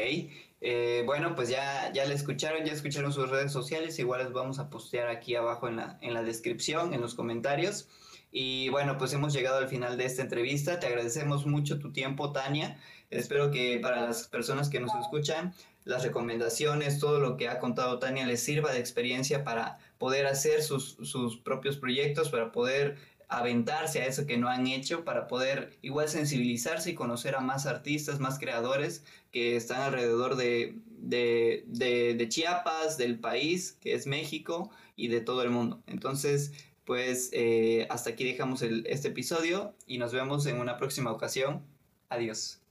eh, 0.62 1.04
bueno, 1.06 1.36
pues 1.36 1.50
ya, 1.50 1.92
ya 1.94 2.06
le 2.06 2.14
escucharon, 2.14 2.64
ya 2.64 2.74
escucharon 2.74 3.12
sus 3.12 3.30
redes 3.30 3.52
sociales, 3.52 3.98
igual 3.98 4.24
les 4.24 4.32
vamos 4.32 4.60
a 4.60 4.70
postear 4.70 5.10
aquí 5.10 5.36
abajo 5.36 5.68
en 5.68 5.78
la, 5.78 5.98
en 6.02 6.14
la 6.14 6.22
descripción, 6.22 6.94
en 6.94 7.02
los 7.02 7.16
comentarios. 7.16 7.90
Y 8.32 8.70
bueno, 8.70 8.98
pues 8.98 9.14
hemos 9.14 9.34
llegado 9.34 9.58
al 9.58 9.68
final 9.68 9.98
de 9.98 10.06
esta 10.06 10.24
entrevista. 10.24 10.80
Te 10.80 10.88
agradecemos 10.88 11.46
mucho 11.46 11.80
tu 11.80 11.92
tiempo, 11.92 12.32
Tania. 12.32 12.80
Espero 13.12 13.52
que 13.52 13.80
para 13.80 14.02
las 14.02 14.28
personas 14.28 14.70
que 14.70 14.80
nos 14.80 14.94
escuchan, 14.96 15.54
las 15.86 16.04
recomendaciones, 16.04 17.00
todo 17.00 17.20
lo 17.20 17.38
que 17.38 17.48
ha 17.48 17.60
contado 17.60 18.00
Tania 18.00 18.26
les 18.26 18.42
sirva 18.42 18.72
de 18.72 18.80
experiencia 18.80 19.44
para 19.44 19.78
poder 20.00 20.26
hacer 20.26 20.64
sus, 20.64 20.98
sus 21.04 21.38
propios 21.38 21.78
proyectos, 21.78 22.30
para 22.30 22.52
poder 22.52 22.98
aventarse 23.38 24.02
a 24.02 24.06
eso 24.06 24.26
que 24.26 24.38
no 24.38 24.48
han 24.50 24.68
hecho 24.68 25.04
para 25.04 25.28
poder 25.28 25.78
igual 25.82 26.10
sensibilizarse 26.10 26.92
y 26.92 26.96
conocer 26.96 27.36
a 27.36 27.42
más 27.42 27.66
artistas, 27.66 28.20
más 28.20 28.40
creadores 28.40 29.04
que 29.32 29.56
están 29.56 29.82
alrededor 29.82 30.36
de, 30.36 30.78
de, 30.98 32.26
Chiapas, 32.30 32.98
del 32.98 33.20
país, 33.20 33.78
que 33.82 33.94
es 33.94 34.08
México, 34.08 34.72
y 34.96 35.08
de 35.08 35.22
todo 35.22 35.44
el 35.44 35.50
mundo. 35.50 35.82
Entonces, 35.88 36.54
pues 36.86 37.30
eh, 37.34 37.88
hasta 37.90 38.12
aquí 38.12 38.24
dejamos 38.24 38.62
el, 38.62 38.86
este 38.88 39.10
episodio 39.10 39.74
y 39.88 39.98
nos 39.98 40.14
vemos 40.14 40.46
en 40.46 40.60
una 40.60 40.78
próxima 40.78 41.12
ocasión. 41.12 41.64
Adiós. 42.10 42.63